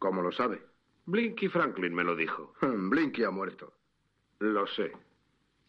[0.00, 0.66] ¿Cómo lo sabe?
[1.06, 2.54] Blinky Franklin me lo dijo.
[2.60, 3.72] Blinky ha muerto.
[4.40, 4.90] Lo sé.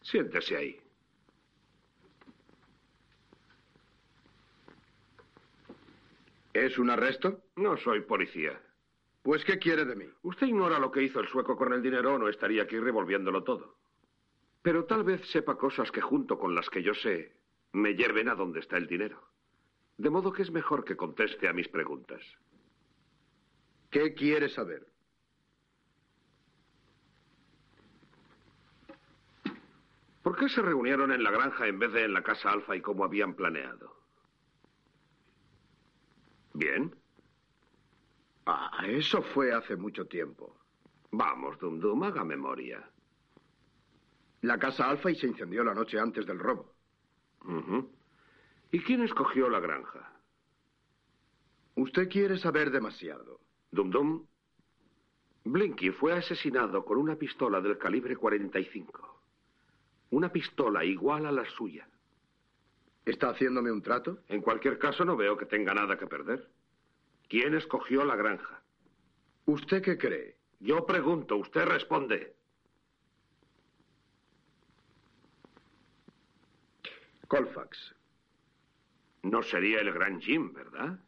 [0.02, 0.83] Siéntese ahí.
[6.54, 7.42] ¿Es un arresto?
[7.56, 8.58] No soy policía.
[9.22, 10.06] Pues, ¿qué quiere de mí?
[10.22, 13.42] Usted ignora lo que hizo el sueco con el dinero o no estaría aquí revolviéndolo
[13.42, 13.76] todo.
[14.62, 17.32] Pero tal vez sepa cosas que junto con las que yo sé
[17.72, 19.20] me lleven a donde está el dinero.
[19.98, 22.22] De modo que es mejor que conteste a mis preguntas.
[23.90, 24.86] ¿Qué quiere saber?
[30.22, 32.80] ¿Por qué se reunieron en la granja en vez de en la casa Alfa y
[32.80, 34.03] como habían planeado?
[36.54, 36.94] Bien.
[38.46, 40.56] Ah, eso fue hace mucho tiempo.
[41.10, 42.88] Vamos, Dum Dum, haga memoria.
[44.42, 46.74] La casa Alfa y se incendió la noche antes del robo.
[48.70, 50.12] ¿Y quién escogió la granja?
[51.76, 53.40] Usted quiere saber demasiado.
[53.70, 54.26] Dum Dum.
[55.44, 59.20] Blinky fue asesinado con una pistola del calibre 45.
[60.10, 61.88] Una pistola igual a la suya.
[63.04, 64.20] ¿Está haciéndome un trato?
[64.28, 66.48] En cualquier caso, no veo que tenga nada que perder.
[67.28, 68.62] ¿Quién escogió la granja?
[69.46, 70.36] ¿Usted qué cree?
[70.60, 72.34] Yo pregunto, usted responde.
[77.28, 77.94] Colfax.
[79.22, 80.98] No sería el gran Jim, ¿verdad?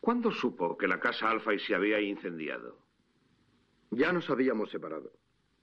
[0.00, 2.78] ¿Cuándo supo que la casa Alpha se había incendiado?
[3.90, 5.12] Ya nos habíamos separado.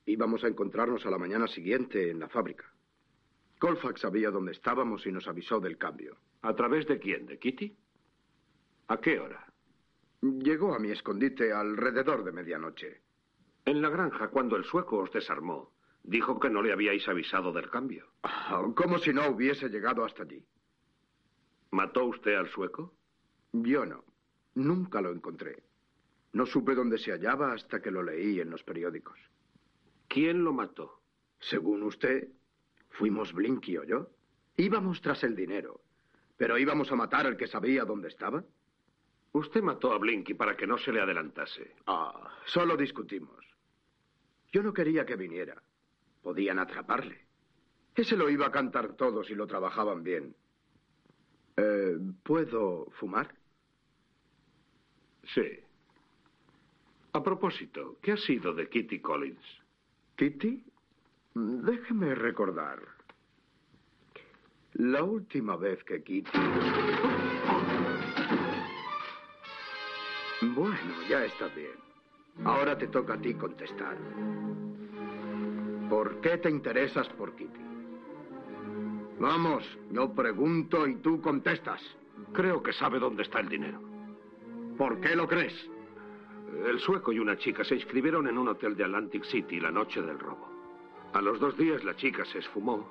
[0.06, 2.66] Íbamos a encontrarnos a la mañana siguiente en la fábrica.
[3.60, 6.18] Colfax sabía dónde estábamos y nos avisó del cambio.
[6.42, 7.26] ¿A través de quién?
[7.26, 7.76] ¿De Kitty?
[8.88, 9.46] ¿A qué hora?
[10.22, 13.02] Llegó a mi escondite alrededor de medianoche.
[13.66, 15.74] En la granja, cuando el sueco os desarmó,
[16.04, 18.08] dijo que no le habíais avisado del cambio.
[18.24, 20.46] Ah, como si no hubiese llegado hasta allí.
[21.72, 22.94] ¿Mató usted al sueco?
[23.52, 24.04] Yo no.
[24.56, 25.64] Nunca lo encontré.
[26.34, 29.20] No supe dónde se hallaba hasta que lo leí en los periódicos.
[30.08, 31.02] ¿Quién lo mató?
[31.40, 32.30] Según usted,
[32.98, 34.10] fuimos Blinky o yo.
[34.58, 35.82] Íbamos tras el dinero.
[36.36, 38.44] ¿Pero íbamos a matar al que sabía dónde estaba?
[39.34, 41.76] Usted mató a Blinky para que no se le adelantase.
[41.86, 43.46] Ah, solo discutimos.
[44.52, 45.62] Yo no quería que viniera.
[46.22, 47.26] Podían atraparle.
[47.96, 50.36] Ese lo iba a cantar todo si lo trabajaban bien.
[51.58, 53.34] Eh, ¿Puedo fumar?
[55.34, 55.60] Sí.
[57.14, 59.44] A propósito, ¿qué ha sido de Kitty Collins?
[60.16, 60.64] ¿Kitty?
[61.40, 62.80] Déjeme recordar.
[64.74, 66.32] La última vez que Kitty...
[70.42, 71.76] Bueno, ya está bien.
[72.44, 73.98] Ahora te toca a ti contestar.
[75.90, 77.62] ¿Por qué te interesas por Kitty?
[79.20, 81.82] Vamos, yo pregunto y tú contestas.
[82.34, 83.80] Creo que sabe dónde está el dinero.
[84.76, 85.54] ¿Por qué lo crees?
[86.66, 90.02] El sueco y una chica se inscribieron en un hotel de Atlantic City la noche
[90.02, 90.57] del robo.
[91.14, 92.88] A los dos días la chica se esfumó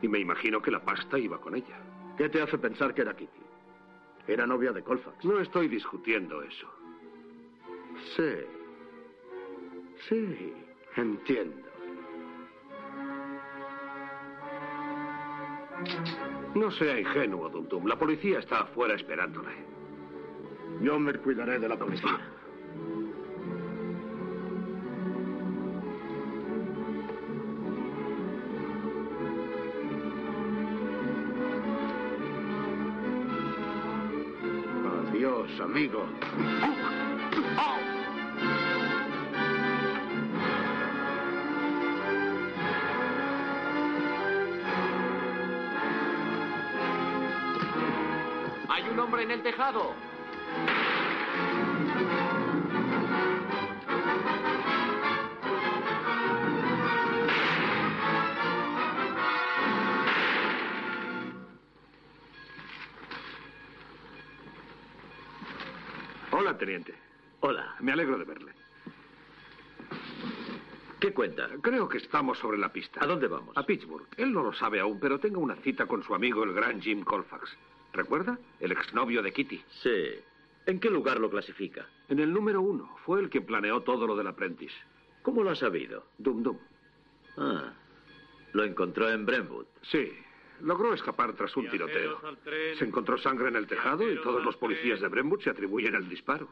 [0.00, 1.80] y me imagino que la pasta iba con ella.
[2.16, 3.40] ¿Qué te hace pensar que era Kitty?
[4.26, 5.24] Era novia de Colfax.
[5.24, 6.68] No estoy discutiendo eso.
[8.16, 8.34] Sí.
[10.08, 10.52] Sí,
[10.96, 11.68] entiendo.
[16.54, 17.86] No sea ingenuo, Dum Dum.
[17.86, 19.50] La policía está afuera esperándole.
[20.80, 22.31] Yo me cuidaré de la policía.
[35.62, 36.06] Amigo.
[48.68, 50.11] ¡Hay un hombre en el tejado!
[67.92, 68.52] Me alegro de verle.
[70.98, 71.46] ¿Qué cuenta?
[71.60, 73.04] Creo que estamos sobre la pista.
[73.04, 73.54] ¿A dónde vamos?
[73.54, 74.06] A Pittsburgh.
[74.16, 77.04] Él no lo sabe aún, pero tengo una cita con su amigo el gran Jim
[77.04, 77.54] Colfax.
[77.92, 78.38] ¿Recuerda?
[78.60, 79.62] El exnovio de Kitty.
[79.82, 80.06] Sí.
[80.64, 81.86] ¿En qué lugar lo clasifica?
[82.08, 82.96] En el número uno.
[83.04, 84.72] Fue el que planeó todo lo del aprendiz.
[85.20, 86.06] ¿Cómo lo ha sabido?
[86.16, 86.56] Dum Dum.
[87.36, 87.74] Ah.
[88.54, 89.66] Lo encontró en Brentwood.
[89.82, 90.14] Sí.
[90.62, 92.22] Logró escapar tras un tiroteo.
[92.78, 96.08] Se encontró sangre en el tejado y todos los policías de Brentwood se atribuyen el
[96.08, 96.48] disparo.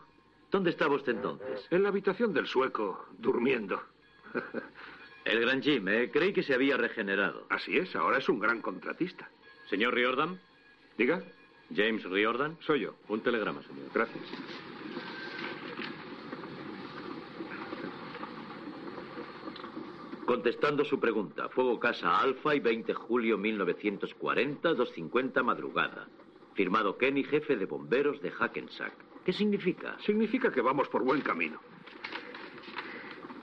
[0.50, 1.66] ¿Dónde estaba usted entonces?
[1.70, 3.80] En la habitación del sueco, durmiendo.
[5.24, 6.10] El gran Jim, ¿eh?
[6.12, 7.46] Creí que se había regenerado.
[7.50, 9.30] Así es, ahora es un gran contratista.
[9.68, 10.40] Señor Riordan.
[10.96, 11.22] Diga.
[11.74, 12.56] James Riordan.
[12.60, 12.94] Soy yo.
[13.08, 13.90] Un telegrama, señor.
[13.94, 14.24] Gracias.
[20.24, 26.08] Contestando su pregunta, Fuego Casa Alfa y 20 julio 1940, 2.50 madrugada.
[26.54, 29.09] Firmado Kenny, jefe de bomberos de Hackensack.
[29.24, 29.96] ¿Qué significa?
[30.00, 31.60] Significa que vamos por buen camino.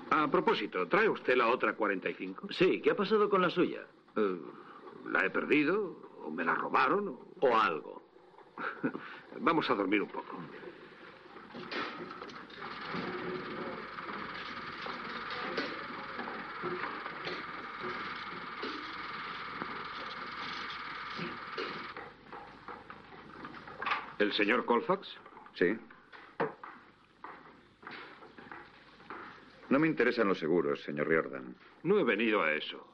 [0.09, 2.47] A propósito, ¿trae usted la otra 45?
[2.51, 3.81] Sí, ¿qué ha pasado con la suya?
[4.15, 4.41] Eh,
[5.11, 5.95] ¿La he perdido?
[6.23, 7.07] ¿O me la robaron?
[7.09, 8.01] ¿O, o algo?
[9.39, 10.37] Vamos a dormir un poco.
[24.19, 25.07] ¿El señor Colfax?
[25.57, 25.75] Sí.
[29.69, 31.55] No me interesan los seguros, señor Riordan.
[31.83, 32.85] No he venido a eso.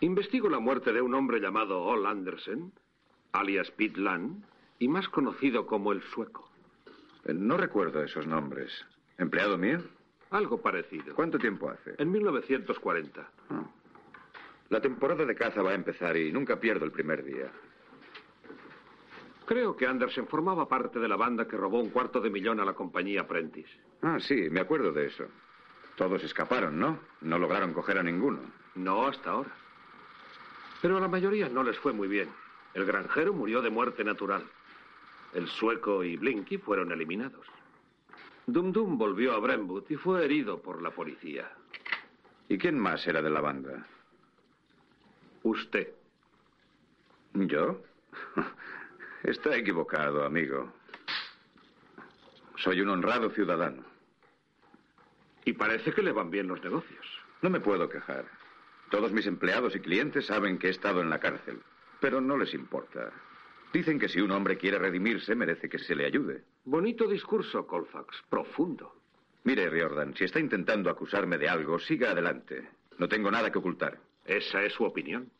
[0.00, 2.72] Investigo la muerte de un hombre llamado Ol Andersen,
[3.32, 4.44] alias Pete Land,
[4.78, 6.50] y más conocido como el sueco.
[7.24, 8.70] Eh, No recuerdo esos nombres.
[9.16, 9.78] ¿Empleado mío?
[10.30, 11.14] Algo parecido.
[11.14, 11.94] ¿Cuánto tiempo hace?
[11.98, 13.28] En 1940.
[14.68, 17.50] La temporada de caza va a empezar y nunca pierdo el primer día.
[19.48, 22.66] Creo que Andersen formaba parte de la banda que robó un cuarto de millón a
[22.66, 23.80] la compañía Prentice.
[24.02, 25.24] Ah, sí, me acuerdo de eso.
[25.96, 26.98] Todos escaparon, ¿no?
[27.22, 28.40] No lograron coger a ninguno.
[28.74, 29.50] No hasta ahora.
[30.82, 32.28] Pero a la mayoría no les fue muy bien.
[32.74, 34.44] El granjero murió de muerte natural.
[35.32, 37.46] El sueco y Blinky fueron eliminados.
[38.46, 41.50] Dum Dum volvió a Brentwood y fue herido por la policía.
[42.50, 43.86] ¿Y quién más era de la banda?
[45.42, 45.94] Usted.
[47.32, 47.80] ¿Yo?
[49.22, 50.72] Está equivocado, amigo.
[52.56, 53.84] Soy un honrado ciudadano.
[55.44, 57.06] Y parece que le van bien los negocios.
[57.42, 58.26] No me puedo quejar.
[58.90, 61.60] Todos mis empleados y clientes saben que he estado en la cárcel,
[62.00, 63.12] pero no les importa.
[63.72, 66.42] Dicen que si un hombre quiere redimirse, merece que se le ayude.
[66.64, 68.22] Bonito discurso, Colfax.
[68.30, 68.94] Profundo.
[69.44, 72.68] Mire, Riordan, si está intentando acusarme de algo, siga adelante.
[72.98, 73.98] No tengo nada que ocultar.
[74.24, 75.30] Esa es su opinión.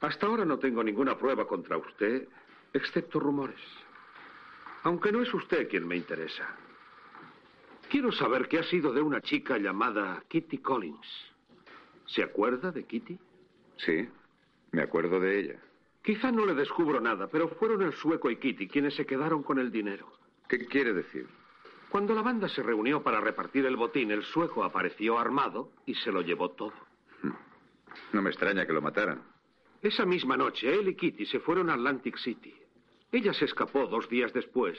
[0.00, 2.28] Hasta ahora no tengo ninguna prueba contra usted,
[2.74, 3.60] excepto rumores.
[4.82, 6.46] Aunque no es usted quien me interesa.
[7.88, 11.06] Quiero saber qué ha sido de una chica llamada Kitty Collins.
[12.06, 13.18] ¿Se acuerda de Kitty?
[13.78, 14.08] Sí,
[14.72, 15.60] me acuerdo de ella.
[16.02, 19.58] Quizá no le descubro nada, pero fueron el sueco y Kitty quienes se quedaron con
[19.58, 20.12] el dinero.
[20.48, 21.26] ¿Qué quiere decir?
[21.88, 26.10] Cuando la banda se reunió para repartir el botín, el sueco apareció armado y se
[26.12, 26.74] lo llevó todo.
[28.12, 29.22] No me extraña que lo mataran.
[29.80, 32.54] Esa misma noche, él y Kitty se fueron a Atlantic City.
[33.14, 34.76] Ella se escapó dos días después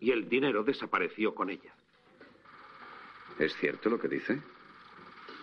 [0.00, 1.72] y el dinero desapareció con ella.
[3.38, 4.42] ¿Es cierto lo que dice?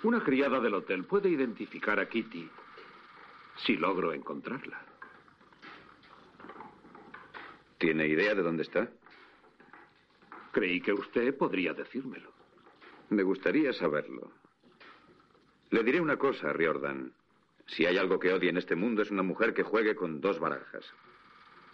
[0.03, 2.49] Una criada del hotel puede identificar a Kitty
[3.65, 4.77] si logro encontrarla.
[7.77, 8.89] ¿Tiene idea de dónde está?
[10.51, 12.33] Creí que usted podría decírmelo.
[13.09, 14.33] Me gustaría saberlo.
[15.69, 17.13] Le diré una cosa, Riordan.
[17.67, 20.39] Si hay algo que odie en este mundo es una mujer que juegue con dos
[20.39, 20.93] barajas.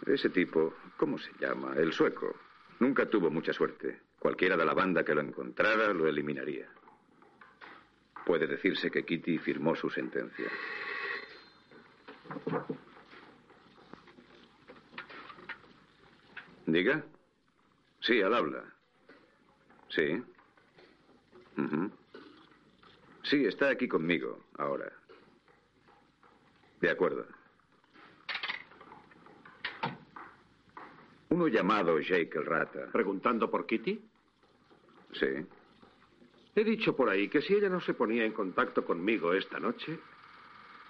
[0.06, 1.74] Ese tipo, ¿cómo se llama?
[1.76, 2.34] El sueco.
[2.80, 4.00] Nunca tuvo mucha suerte.
[4.18, 6.68] Cualquiera de la banda que lo encontrara lo eliminaría.
[8.26, 10.50] Puede decirse que Kitty firmó su sentencia.
[16.66, 17.04] ¿Diga?
[18.00, 18.64] Sí, al habla.
[19.88, 20.22] Sí.
[23.22, 24.90] Sí, está aquí conmigo, ahora.
[26.80, 27.26] De acuerdo.
[31.34, 32.92] Uno llamado Jake el Rata.
[32.92, 34.00] ¿Preguntando por Kitty?
[35.14, 35.26] Sí.
[36.54, 39.98] He dicho por ahí que si ella no se ponía en contacto conmigo esta noche,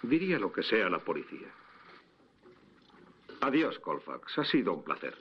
[0.02, 1.48] diría lo que sea a la policía.
[3.40, 4.38] Adiós, Colfax.
[4.38, 5.16] Ha sido un placer.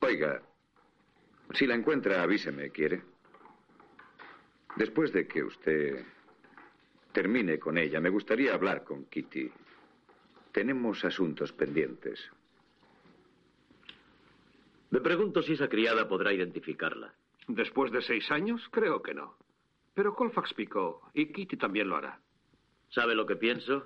[0.00, 0.42] Oiga,
[1.54, 3.04] si la encuentra, avíseme, ¿quiere?
[4.74, 6.04] Después de que usted
[7.12, 9.48] termine con ella, me gustaría hablar con Kitty.
[10.50, 12.28] Tenemos asuntos pendientes.
[14.90, 17.14] Me pregunto si esa criada podrá identificarla.
[17.48, 19.36] Después de seis años, creo que no.
[19.94, 22.20] Pero Colfax picó y Kitty también lo hará.
[22.90, 23.84] ¿Sabe lo que pienso?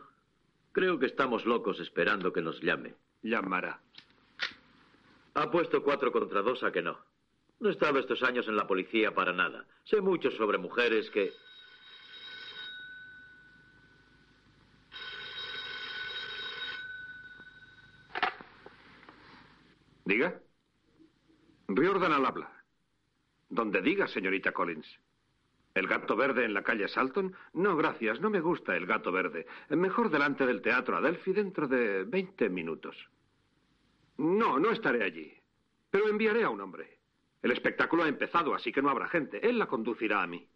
[0.73, 2.95] Creo que estamos locos esperando que nos llame.
[3.23, 3.81] Llamará.
[5.35, 6.99] Ha puesto cuatro contra dos a que no.
[7.61, 9.67] No he estado estos años en la policía para nada.
[9.85, 11.33] Sé mucho sobre mujeres que...
[20.05, 20.41] ¿Diga?
[21.77, 22.53] Riordan al habla.
[23.49, 24.89] Donde diga, señorita Collins.
[25.75, 27.35] ¿El gato verde en la calle Salton?
[27.53, 29.47] No, gracias, no me gusta el gato verde.
[29.69, 32.97] Mejor delante del teatro Adelphi dentro de 20 minutos.
[34.19, 35.33] No, no estaré allí.
[35.91, 36.99] Pero enviaré a un hombre.
[37.43, 39.47] El espectáculo ha empezado, así que no habrá gente.
[39.49, 40.47] Él la conducirá a mí.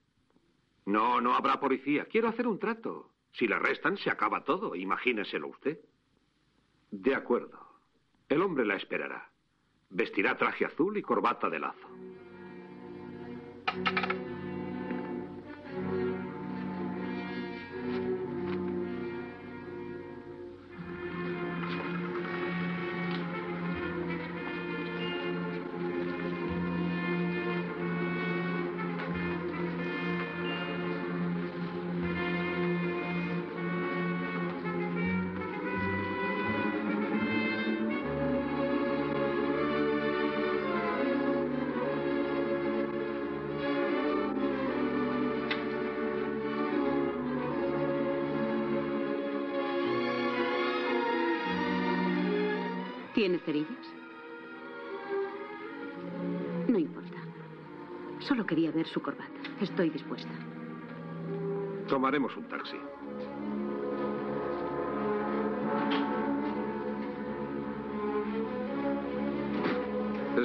[0.86, 2.07] No, no habrá policía.
[2.07, 3.12] Quiero hacer un trato.
[3.32, 4.74] Si la arrestan, se acaba todo.
[4.74, 5.78] Imagíneselo usted.
[6.91, 7.59] De acuerdo.
[8.28, 9.31] El hombre la esperará.
[9.94, 11.88] Vestirá traje azul y corbata de lazo.
[58.44, 59.32] Solo quería ver su corbata.
[59.58, 60.28] Estoy dispuesta.
[61.88, 62.76] Tomaremos un taxi.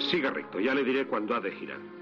[0.09, 1.98] Siga recto, ya le diré cuándo ha de girar.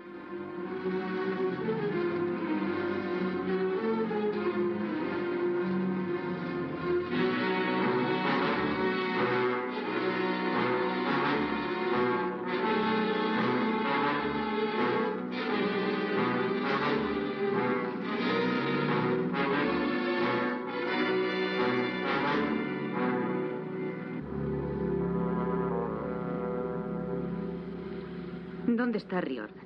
[28.77, 29.65] ¿Dónde está Riordan?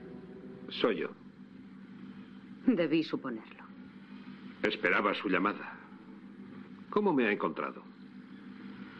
[0.69, 1.09] Soy yo.
[2.65, 3.65] Debí suponerlo.
[4.63, 5.73] Esperaba su llamada.
[6.89, 7.83] ¿Cómo me ha encontrado?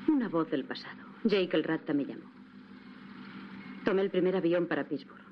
[0.10, 1.00] Una voz del pasado.
[1.24, 2.30] Jake el Ratta me llamó.
[3.86, 5.24] Tomé el primer avión para Pittsburgh.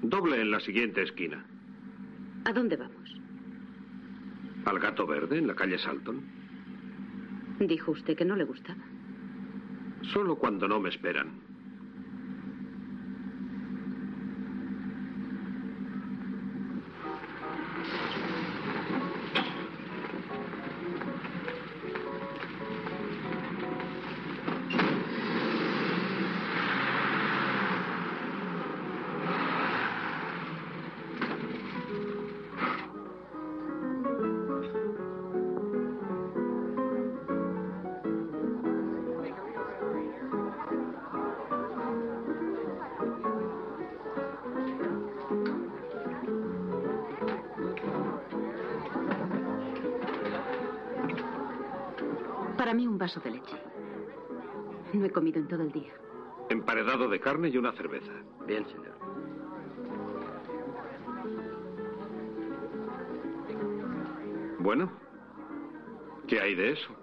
[0.00, 1.44] Doble en la siguiente esquina.
[2.46, 3.14] ¿A dónde vamos?
[4.64, 6.22] ¿Al gato verde en la calle Salton?
[7.60, 8.84] Dijo usted que no le gustaba.
[10.14, 11.43] Solo cuando no me esperan.
[53.04, 53.56] Vaso de leche.
[54.94, 55.92] No he comido en todo el día.
[56.48, 58.12] Emparedado de carne y una cerveza.
[58.46, 58.94] Bien, señor.
[64.58, 64.90] Bueno,
[66.26, 66.96] ¿qué hay de eso?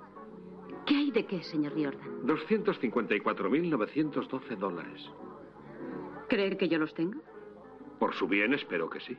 [0.88, 2.24] ¿Qué hay de qué, señor Riordan?
[2.24, 5.08] 254.912 dólares.
[6.28, 7.22] ¿Cree que yo los tengo?
[8.00, 9.16] Por su bien, espero que sí.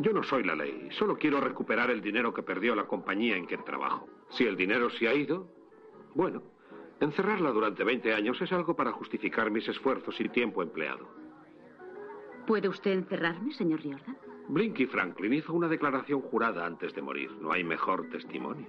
[0.00, 0.90] Yo no soy la ley.
[0.98, 4.06] Solo quiero recuperar el dinero que perdió la compañía en que trabajo.
[4.28, 5.55] Si el dinero se ha ido,
[6.16, 6.42] bueno,
[6.98, 11.06] encerrarla durante 20 años es algo para justificar mis esfuerzos y tiempo empleado.
[12.46, 14.16] ¿Puede usted encerrarme, señor Riordan?
[14.48, 17.30] Blinky Franklin hizo una declaración jurada antes de morir.
[17.40, 18.66] No hay mejor testimonio.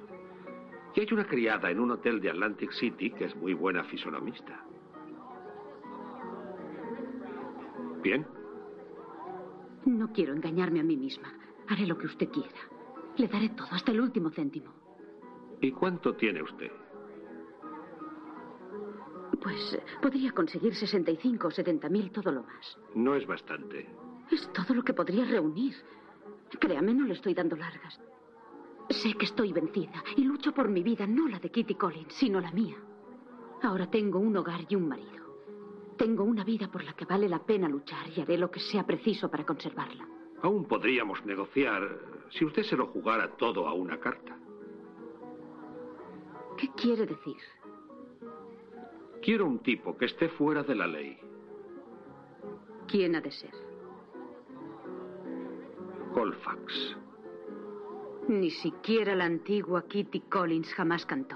[0.94, 4.65] Y hay una criada en un hotel de Atlantic City que es muy buena fisonomista.
[8.02, 8.26] Bien,
[9.86, 11.34] No quiero engañarme a mí misma.
[11.69, 12.60] Haré lo que usted quiera.
[13.15, 14.74] Le daré todo, hasta el último céntimo.
[15.61, 16.72] ¿y cuánto tiene usted?
[19.41, 22.77] Pues eh, podría conseguir 65 o 70 mil, todo lo más.
[22.95, 23.88] No es bastante.
[24.31, 25.76] Es todo lo que podría reunir.
[26.59, 27.99] Créame, no le estoy dando largas.
[28.89, 32.39] Sé que estoy vencida y lucho por mi vida, no la de Kitty Collins, sino
[32.39, 32.77] la mía.
[33.61, 35.18] Ahora tengo un hogar y un marido.
[35.97, 38.85] Tengo una vida por la que vale la pena luchar y haré lo que sea
[38.85, 40.07] preciso para conservarla.
[40.41, 41.81] Aún podríamos negociar
[42.30, 44.38] si usted se lo jugara todo a una carta.
[46.55, 47.38] ¿Qué quiere decir?
[49.28, 51.20] Quiero un tipo que esté fuera de la ley.
[52.88, 53.52] ¿Quién ha de ser?
[56.14, 56.95] Colfax.
[58.30, 61.36] Ni siquiera la antigua Kitty Collins jamás cantó.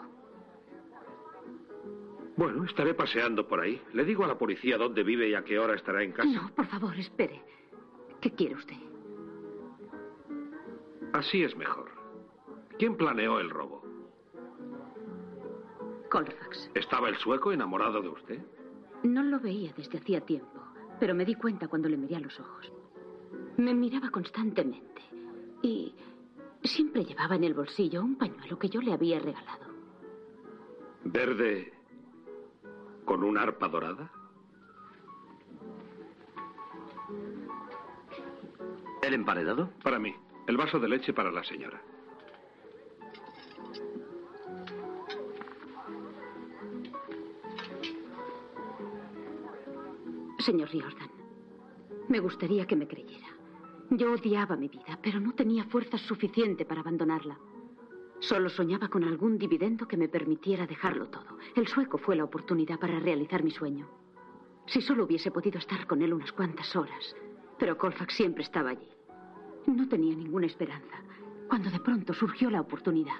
[2.38, 3.82] Bueno, estaré paseando por ahí.
[3.92, 6.30] Le digo a la policía dónde vive y a qué hora estará en casa.
[6.32, 7.42] No, por favor, espere.
[8.22, 8.78] ¿Qué quiere usted?
[11.12, 11.92] Así es mejor.
[12.80, 13.91] ¿Quién planeó el robo?
[16.12, 16.70] Colfax.
[16.76, 18.40] ¿Estaba el sueco enamorado de usted?
[19.04, 20.62] No lo veía desde hacía tiempo,
[21.00, 22.70] pero me di cuenta cuando le miré a los ojos.
[23.56, 25.02] Me miraba constantemente
[25.62, 25.96] y
[26.64, 29.72] siempre llevaba en el bolsillo un pañuelo que yo le había regalado.
[31.06, 31.74] ¿Verde
[33.06, 34.12] con una arpa dorada?
[39.02, 39.72] ¿El emparedado?
[39.82, 40.14] Para mí.
[40.46, 41.82] El vaso de leche para la señora.
[50.42, 51.12] Señor Riordan,
[52.10, 53.28] me gustaría que me creyera.
[53.92, 57.38] Yo odiaba mi vida, pero no tenía fuerza suficiente para abandonarla.
[58.20, 61.38] Solo soñaba con algún dividendo que me permitiera dejarlo todo.
[61.56, 63.88] El sueco fue la oportunidad para realizar mi sueño.
[64.66, 67.16] Si solo hubiese podido estar con él unas cuantas horas.
[67.60, 68.90] Pero Colfax siempre estaba allí.
[69.68, 71.02] No tenía ninguna esperanza.
[71.50, 73.20] Cuando de pronto surgió la oportunidad.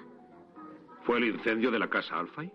[1.04, 2.52] ¿Fue el incendio de la casa Alfay?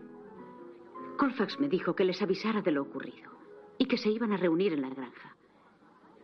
[1.18, 3.35] Colfax me dijo que les avisara de lo ocurrido
[3.78, 5.36] y que se iban a reunir en la granja.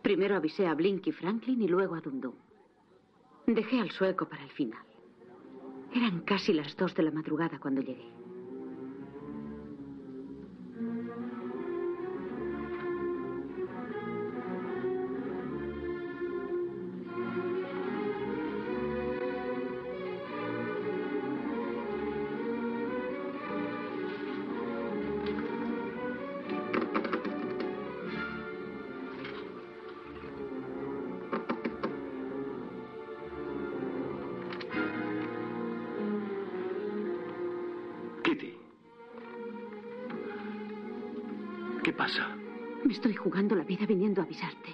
[0.01, 2.35] Primero avisé a Blinky Franklin y luego a Dundum.
[3.47, 4.83] Dejé al sueco para el final.
[5.93, 8.22] Eran casi las dos de la madrugada cuando llegué.
[43.03, 44.69] Estoy jugando la vida viniendo a avisarte.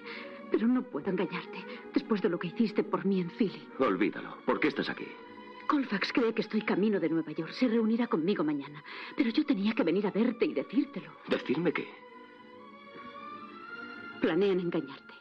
[0.52, 1.66] Pero no puedo engañarte.
[1.94, 3.68] Después de lo que hiciste por mí en Philly.
[3.80, 4.38] Olvídalo.
[4.46, 5.08] ¿Por qué estás aquí?
[5.68, 7.52] Colfax cree que estoy camino de Nueva York.
[7.54, 8.84] Se reunirá conmigo mañana.
[9.18, 11.12] Pero yo tenía que venir a verte y decírtelo.
[11.28, 11.88] ¿Decirme qué?
[14.22, 15.14] Planean engañarte.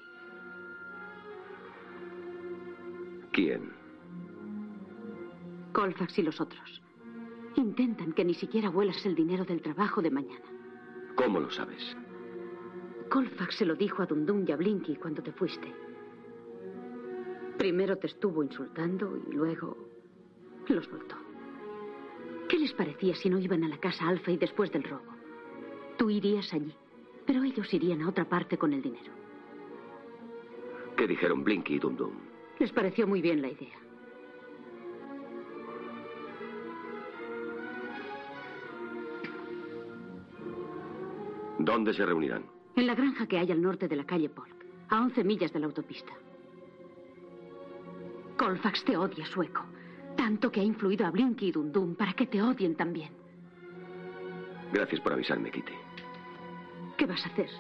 [3.33, 3.73] ¿Quién?
[5.73, 6.83] Colfax y los otros.
[7.57, 10.45] Intentan que ni siquiera vuelas el dinero del trabajo de mañana.
[11.15, 11.97] ¿Cómo lo sabes?
[13.09, 15.73] Colfax se lo dijo a Dundun y a Blinky cuando te fuiste.
[17.57, 19.77] Primero te estuvo insultando y luego
[20.69, 21.17] los soltó.
[22.49, 25.13] ¿Qué les parecía si no iban a la casa Alfa y después del robo?
[25.97, 26.75] Tú irías allí,
[27.27, 29.13] pero ellos irían a otra parte con el dinero.
[30.97, 32.13] ¿Qué dijeron Blinky y Dundun?
[32.59, 33.79] Les pareció muy bien la idea.
[41.59, 42.58] ¿Dónde se reunirán?
[42.79, 44.55] En la granja que hay al norte de la calle Polk,
[44.91, 46.13] a 11 millas de la autopista.
[48.37, 49.65] Colfax te odia, sueco.
[50.17, 53.11] Tanto que ha influido a Blinky y Dundum para que te odien también.
[54.73, 55.73] Gracias por avisarme, Kitty.
[56.97, 57.51] ¿Qué vas a hacer?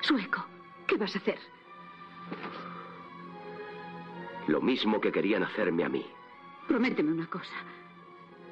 [0.00, 0.42] Sueco,
[0.86, 1.38] ¿qué vas a hacer?
[4.48, 6.06] Lo mismo que querían hacerme a mí.
[6.66, 7.56] Prométeme una cosa.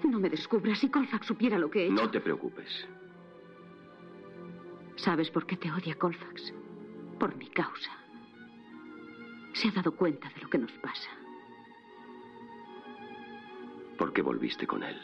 [0.04, 1.94] No me descubras si Colfax supiera lo que he hecho.
[1.94, 2.86] No te preocupes.
[5.02, 6.52] ¿Sabes por qué te odia Colfax?
[7.18, 7.90] Por mi causa.
[9.54, 11.10] Se ha dado cuenta de lo que nos pasa.
[13.96, 15.00] ¿Por qué volviste con él?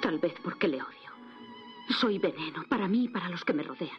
[0.00, 1.10] Tal vez porque le odio.
[2.00, 3.98] Soy veneno para mí y para los que me rodean.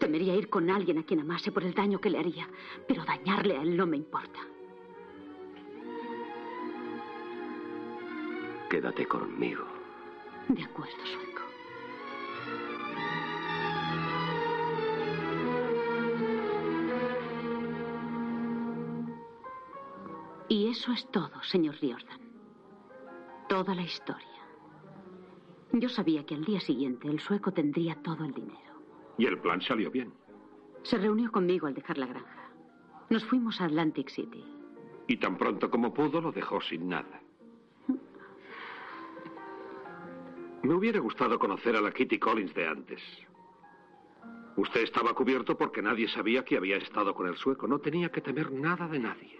[0.00, 2.48] Temería ir con alguien a quien amase por el daño que le haría,
[2.88, 4.40] pero dañarle a él no me importa.
[8.68, 9.64] Quédate conmigo.
[10.48, 11.45] De acuerdo, sueco.
[20.76, 22.20] Eso es todo, señor Riordan.
[23.48, 24.26] Toda la historia.
[25.72, 28.82] Yo sabía que al día siguiente el sueco tendría todo el dinero.
[29.16, 30.12] Y el plan salió bien.
[30.82, 32.50] Se reunió conmigo al dejar la granja.
[33.08, 34.44] Nos fuimos a Atlantic City.
[35.06, 37.22] Y tan pronto como pudo lo dejó sin nada.
[40.62, 43.02] Me hubiera gustado conocer a la Kitty Collins de antes.
[44.56, 47.66] Usted estaba cubierto porque nadie sabía que había estado con el sueco.
[47.66, 49.35] No tenía que temer nada de nadie.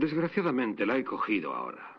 [0.00, 1.94] Desgraciadamente la he cogido ahora.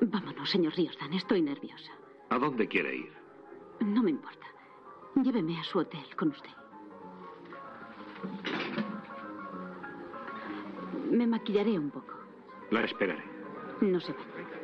[0.00, 1.12] Vámonos, señor Riordan.
[1.14, 1.90] Estoy nerviosa.
[2.30, 3.12] ¿A dónde quiere ir?
[3.80, 4.46] No me importa.
[5.16, 6.52] Lléveme a su hotel con usted.
[11.10, 12.14] Me maquillaré un poco.
[12.70, 13.24] La esperaré.
[13.80, 14.61] No se vaya.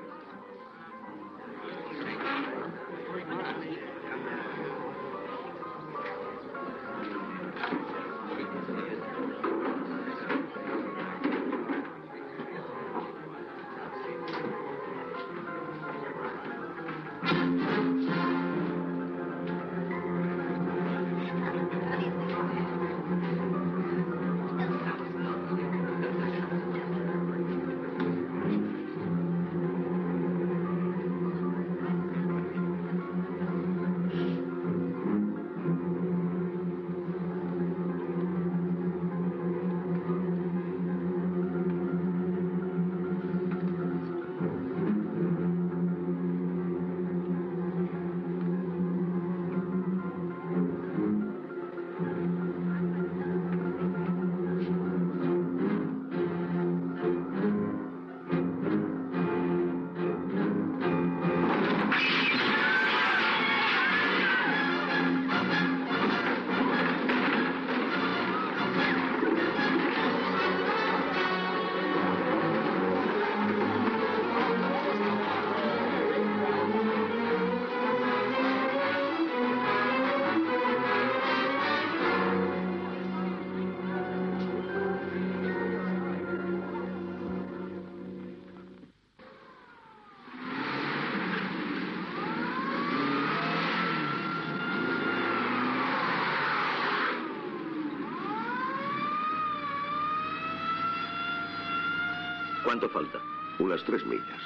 [102.68, 103.18] ¿Cuánto falta?
[103.60, 104.42] Unas tres millas.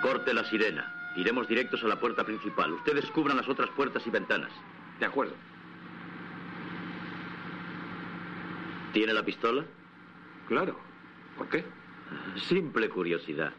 [0.00, 1.12] Corte la sirena.
[1.16, 2.72] Iremos directos a la puerta principal.
[2.72, 4.50] Ustedes cubran las otras puertas y ventanas.
[4.98, 5.34] De acuerdo.
[8.94, 9.66] ¿Tiene la pistola?
[10.48, 10.80] Claro.
[11.36, 11.62] ¿Por qué?
[12.48, 13.52] Simple curiosidad.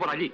[0.00, 0.32] Por allí.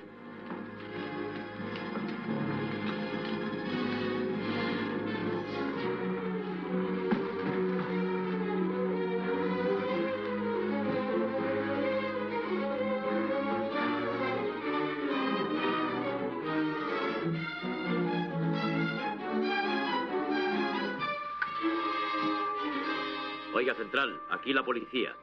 [23.52, 25.16] Oiga, Central, aquí la policía.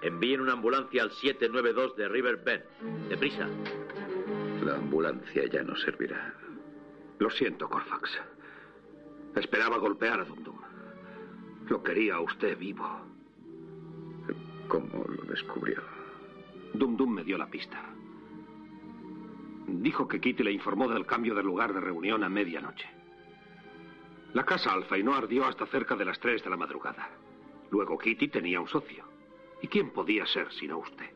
[0.00, 2.64] Envíen una ambulancia al 792 de River Bend.
[3.08, 3.46] Deprisa.
[4.64, 6.34] La ambulancia ya no servirá.
[7.18, 8.10] Lo siento, Corfax.
[9.36, 10.58] Esperaba golpear a Dum Dum.
[11.68, 12.86] Lo quería a usted vivo.
[14.68, 15.82] ¿Cómo lo descubrió?
[16.72, 17.80] Dum Dum me dio la pista.
[19.66, 22.88] Dijo que Kitty le informó del cambio de lugar de reunión a medianoche.
[24.32, 27.08] La casa Alfa y no ardió hasta cerca de las 3 de la madrugada.
[27.70, 29.04] Luego Kitty tenía un socio.
[29.62, 31.13] ¿Y quién podía ser sino usted?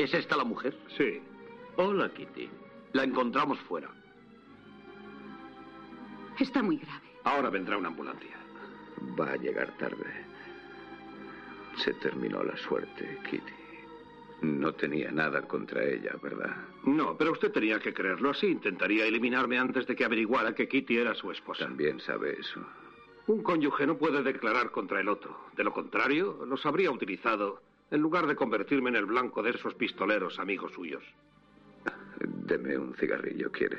[0.00, 0.74] ¿Es esta la mujer?
[0.96, 1.20] Sí.
[1.76, 2.48] Hola, Kitty.
[2.94, 3.90] La encontramos fuera.
[6.38, 7.06] Está muy grave.
[7.24, 8.34] Ahora vendrá una ambulancia.
[9.20, 10.24] Va a llegar tarde.
[11.84, 13.52] Se terminó la suerte, Kitty.
[14.40, 16.56] No tenía nada contra ella, ¿verdad?
[16.84, 18.46] No, pero usted tenía que creerlo así.
[18.46, 21.66] Intentaría eliminarme antes de que averiguara que Kitty era su esposa.
[21.66, 22.64] También sabe eso.
[23.26, 25.36] Un cónyuge no puede declarar contra el otro.
[25.54, 27.60] De lo contrario, los habría utilizado
[27.90, 31.02] en lugar de convertirme en el blanco de esos pistoleros amigos suyos.
[32.20, 33.78] Deme un cigarrillo, ¿quiere?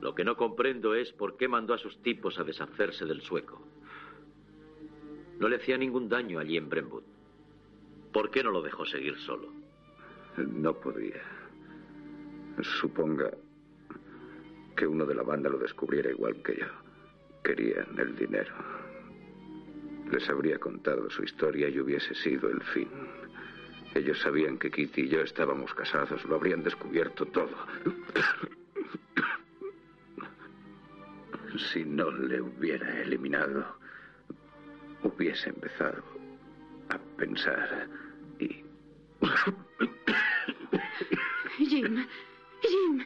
[0.00, 3.62] Lo que no comprendo es por qué mandó a sus tipos a deshacerse del sueco.
[5.38, 7.04] No le hacía ningún daño allí en Brentwood.
[8.12, 9.52] ¿Por qué no lo dejó seguir solo?
[10.36, 11.39] No podía.
[12.62, 13.30] Suponga
[14.76, 16.66] que uno de la banda lo descubriera igual que yo.
[17.42, 18.52] Querían el dinero.
[20.10, 22.88] Les habría contado su historia y hubiese sido el fin.
[23.94, 26.24] Ellos sabían que Kitty y yo estábamos casados.
[26.24, 27.56] Lo habrían descubierto todo.
[31.72, 33.66] Si no le hubiera eliminado,
[35.02, 36.02] hubiese empezado
[36.88, 37.88] a pensar
[38.38, 38.64] y...
[41.58, 42.06] Jim,
[42.62, 43.04] Jim,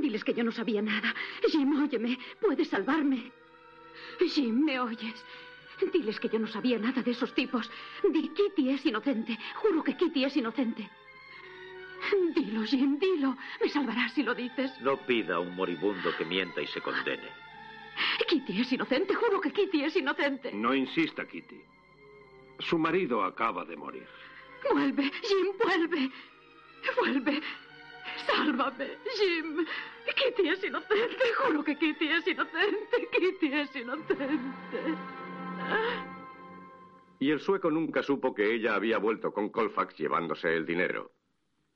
[0.00, 1.14] diles que yo no sabía nada.
[1.50, 3.32] Jim, óyeme, puedes salvarme.
[4.18, 5.24] Jim, ¿me oyes?
[5.92, 7.70] Diles que yo no sabía nada de esos tipos.
[8.02, 9.38] Di, Kitty es inocente.
[9.56, 10.88] Juro que Kitty es inocente.
[12.34, 13.36] Dilo, Jim, dilo.
[13.60, 14.70] Me salvarás si lo dices.
[14.80, 17.28] No pida a un moribundo que mienta y se condene.
[18.28, 20.52] Kitty es inocente, juro que Kitty es inocente.
[20.52, 21.60] No insista, Kitty.
[22.58, 24.06] Su marido acaba de morir.
[24.70, 26.10] Vuelve, Jim, vuelve.
[26.96, 27.42] Vuelve.
[28.24, 29.66] Sálvame, Jim.
[30.14, 33.08] Kitty es inocente, juro que Kitty es inocente.
[33.12, 34.28] Kitty es inocente.
[37.18, 41.12] Y el sueco nunca supo que ella había vuelto con Colfax llevándose el dinero.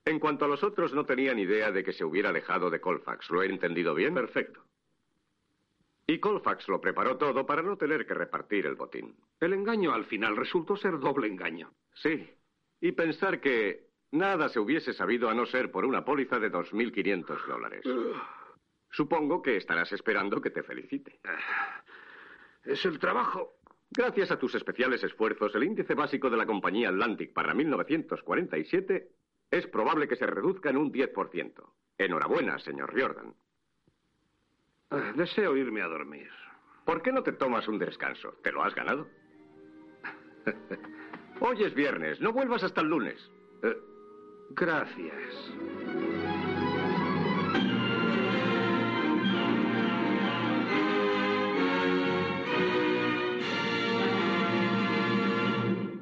[0.04, 3.30] En cuanto a los otros, no tenían idea de que se hubiera alejado de Colfax.
[3.30, 4.14] ¿Lo he entendido bien?
[4.14, 4.64] Perfecto.
[6.06, 9.14] Y Colfax lo preparó todo para no tener que repartir el botín.
[9.38, 11.72] El engaño al final resultó ser doble engaño.
[11.94, 12.28] Sí.
[12.80, 17.46] Y pensar que nada se hubiese sabido a no ser por una póliza de 2.500
[17.46, 17.84] dólares.
[18.90, 21.20] Supongo que estarás esperando que te felicite.
[22.64, 23.54] Es el trabajo.
[23.90, 29.10] Gracias a tus especiales esfuerzos, el índice básico de la compañía Atlantic para 1947
[29.50, 31.52] es probable que se reduzca en un 10%.
[31.98, 33.34] Enhorabuena, señor Riordan.
[34.90, 36.30] Ah, Deseo irme a dormir.
[36.84, 38.34] ¿Por qué no te tomas un descanso?
[38.42, 39.08] Te lo has ganado.
[41.40, 43.30] Hoy es viernes, no vuelvas hasta el lunes.
[43.62, 43.76] Eh,
[44.50, 46.19] Gracias.